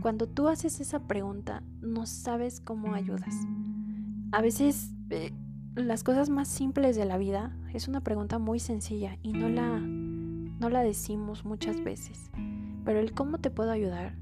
Cuando 0.00 0.28
tú 0.28 0.46
haces 0.46 0.78
esa 0.78 1.08
pregunta, 1.08 1.64
no 1.80 2.06
sabes 2.06 2.60
cómo 2.60 2.94
ayudas. 2.94 3.34
A 4.30 4.42
veces 4.42 4.92
eh, 5.10 5.32
las 5.74 6.04
cosas 6.04 6.30
más 6.30 6.46
simples 6.46 6.94
de 6.94 7.04
la 7.04 7.18
vida 7.18 7.58
es 7.74 7.88
una 7.88 8.00
pregunta 8.00 8.38
muy 8.38 8.60
sencilla 8.60 9.18
y 9.22 9.32
no 9.32 9.48
la, 9.48 9.82
no 10.58 10.70
la 10.70 10.82
decimos 10.82 11.44
muchas 11.44 11.82
veces. 11.82 12.30
Pero 12.84 13.00
el 13.00 13.12
cómo 13.12 13.38
te 13.38 13.50
puedo 13.50 13.70
ayudar, 13.70 14.16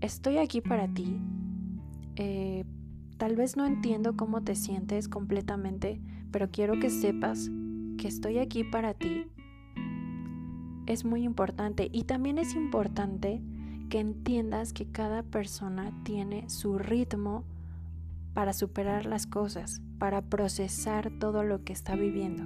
estoy 0.00 0.38
aquí 0.38 0.60
para 0.60 0.88
ti. 0.88 1.18
Eh, 2.16 2.64
tal 3.16 3.36
vez 3.36 3.56
no 3.56 3.66
entiendo 3.66 4.16
cómo 4.16 4.42
te 4.42 4.54
sientes 4.54 5.08
completamente, 5.08 6.00
pero 6.30 6.50
quiero 6.50 6.78
que 6.78 6.90
sepas 6.90 7.50
que 7.98 8.08
estoy 8.08 8.38
aquí 8.38 8.64
para 8.64 8.94
ti. 8.94 9.26
Es 10.86 11.04
muy 11.04 11.22
importante 11.22 11.88
y 11.92 12.04
también 12.04 12.38
es 12.38 12.54
importante 12.54 13.42
que 13.88 14.00
entiendas 14.00 14.72
que 14.72 14.86
cada 14.86 15.22
persona 15.22 15.92
tiene 16.04 16.48
su 16.48 16.78
ritmo 16.78 17.44
para 18.34 18.52
superar 18.52 19.06
las 19.06 19.26
cosas, 19.26 19.82
para 19.98 20.22
procesar 20.22 21.10
todo 21.18 21.42
lo 21.42 21.64
que 21.64 21.72
está 21.72 21.96
viviendo. 21.96 22.44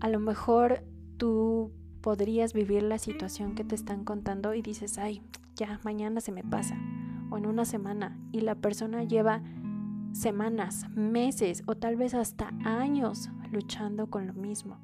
A 0.00 0.08
lo 0.08 0.20
mejor 0.20 0.84
tú 1.18 1.72
podrías 2.00 2.52
vivir 2.54 2.82
la 2.82 2.98
situación 2.98 3.54
que 3.54 3.64
te 3.64 3.74
están 3.74 4.04
contando 4.04 4.54
y 4.54 4.62
dices, 4.62 4.98
ay, 4.98 5.22
ya, 5.54 5.80
mañana 5.84 6.20
se 6.20 6.32
me 6.32 6.42
pasa, 6.42 6.78
o 7.30 7.36
en 7.36 7.46
una 7.46 7.64
semana, 7.64 8.18
y 8.32 8.40
la 8.40 8.54
persona 8.54 9.04
lleva 9.04 9.42
semanas, 10.12 10.88
meses 10.94 11.62
o 11.66 11.76
tal 11.76 11.96
vez 11.96 12.14
hasta 12.14 12.52
años 12.64 13.28
luchando 13.52 14.08
con 14.08 14.26
lo 14.26 14.32
mismo. 14.32 14.78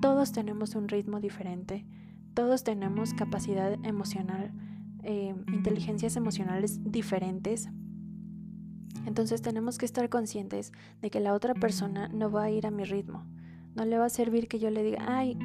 Todos 0.00 0.32
tenemos 0.32 0.74
un 0.74 0.88
ritmo 0.88 1.20
diferente, 1.20 1.86
todos 2.34 2.64
tenemos 2.64 3.14
capacidad 3.14 3.78
emocional, 3.84 4.52
eh, 5.04 5.34
inteligencias 5.52 6.16
emocionales 6.16 6.80
diferentes 6.82 7.68
entonces 9.06 9.40
tenemos 9.40 9.78
que 9.78 9.86
estar 9.86 10.08
conscientes 10.08 10.72
de 11.00 11.10
que 11.10 11.20
la 11.20 11.32
otra 11.32 11.54
persona 11.54 12.08
no 12.08 12.30
va 12.30 12.44
a 12.44 12.50
ir 12.50 12.66
a 12.66 12.72
mi 12.72 12.84
ritmo. 12.84 13.24
No 13.76 13.84
le 13.84 13.98
va 13.98 14.06
a 14.06 14.10
servir 14.10 14.48
que 14.48 14.58
yo 14.58 14.70
le 14.70 14.82
diga, 14.82 15.04
ay, 15.06 15.38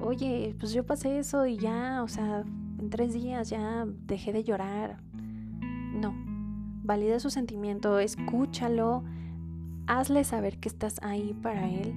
oye, 0.00 0.56
pues 0.58 0.72
yo 0.72 0.84
pasé 0.84 1.18
eso 1.18 1.46
y 1.46 1.58
ya, 1.58 2.02
o 2.02 2.08
sea, 2.08 2.44
en 2.78 2.90
tres 2.90 3.12
días 3.14 3.50
ya 3.50 3.86
dejé 4.06 4.32
de 4.32 4.42
llorar. 4.42 4.98
No, 5.92 6.14
valida 6.82 7.20
su 7.20 7.30
sentimiento, 7.30 7.98
escúchalo, 7.98 9.04
hazle 9.86 10.24
saber 10.24 10.58
que 10.58 10.68
estás 10.68 10.98
ahí 11.02 11.34
para 11.42 11.68
él 11.68 11.94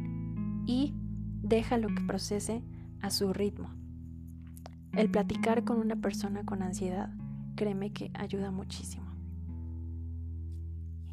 y 0.66 0.94
déjalo 1.42 1.88
que 1.88 2.04
procese 2.06 2.62
a 3.02 3.10
su 3.10 3.34
ritmo. 3.34 3.70
El 4.94 5.10
platicar 5.10 5.64
con 5.64 5.80
una 5.80 5.96
persona 5.96 6.44
con 6.44 6.62
ansiedad, 6.64 7.10
créeme 7.56 7.92
que 7.92 8.12
ayuda 8.14 8.52
muchísimo. 8.52 9.06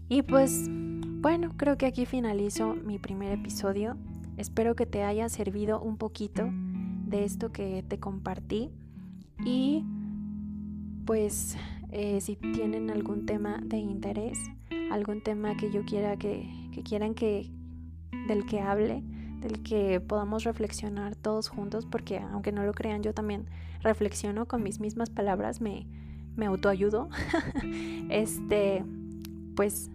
Y 0.08 0.22
pues 0.22 0.68
bueno, 0.70 1.52
creo 1.56 1.76
que 1.76 1.86
aquí 1.86 2.06
finalizo 2.06 2.74
mi 2.74 2.98
primer 2.98 3.32
episodio. 3.32 3.96
Espero 4.36 4.74
que 4.74 4.86
te 4.86 5.02
haya 5.04 5.28
servido 5.28 5.80
un 5.80 5.96
poquito 5.96 6.48
de 7.06 7.24
esto 7.24 7.52
que 7.52 7.84
te 7.86 7.98
compartí. 7.98 8.70
Y 9.44 9.84
pues 11.04 11.56
eh, 11.90 12.20
si 12.20 12.36
tienen 12.36 12.90
algún 12.90 13.26
tema 13.26 13.60
de 13.62 13.78
interés, 13.78 14.38
algún 14.90 15.22
tema 15.22 15.56
que 15.56 15.70
yo 15.70 15.84
quiera 15.84 16.16
que, 16.16 16.48
que 16.72 16.82
quieran 16.82 17.14
que 17.14 17.50
del 18.26 18.46
que 18.46 18.60
hable, 18.60 19.02
del 19.40 19.62
que 19.62 20.00
podamos 20.00 20.44
reflexionar 20.44 21.14
todos 21.14 21.48
juntos, 21.48 21.86
porque 21.86 22.18
aunque 22.18 22.52
no 22.52 22.64
lo 22.64 22.72
crean, 22.72 23.02
yo 23.02 23.12
también 23.12 23.46
reflexiono 23.82 24.46
con 24.46 24.62
mis 24.62 24.80
mismas 24.80 25.10
palabras, 25.10 25.60
me, 25.60 25.86
me 26.36 26.46
autoayudo. 26.46 27.08
este, 28.08 28.84
pues 29.54 29.90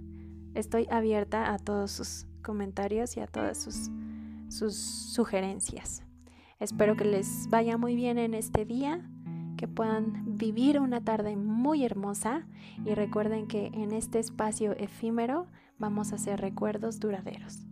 estoy 0.54 0.88
abierta 0.89 1.54
a 1.54 1.58
todos 1.58 1.91
sus 1.91 2.25
comentarios 2.43 3.17
y 3.17 3.19
a 3.19 3.28
todas 3.28 3.58
sus, 3.58 3.89
sus 4.50 4.76
sugerencias. 4.76 6.04
Espero 6.60 6.96
que 6.98 7.06
les 7.06 7.48
vaya 7.50 7.78
muy 7.78 7.96
bien 7.96 8.18
en 8.18 8.34
este 8.34 8.66
día, 8.66 9.10
que 9.58 9.68
puedan 9.68 10.38
vivir 10.38 10.80
una 10.80 11.04
tarde 11.04 11.36
muy 11.36 11.86
hermosa 11.86 12.46
y 12.86 12.94
recuerden 12.94 13.48
que 13.48 13.68
en 13.68 13.94
este 13.94 14.20
espacio 14.20 14.74
efímero 14.74 15.48
vamos 15.78 16.12
a 16.12 16.16
hacer 16.16 16.42
recuerdos 16.42 17.00
duraderos. 17.00 17.68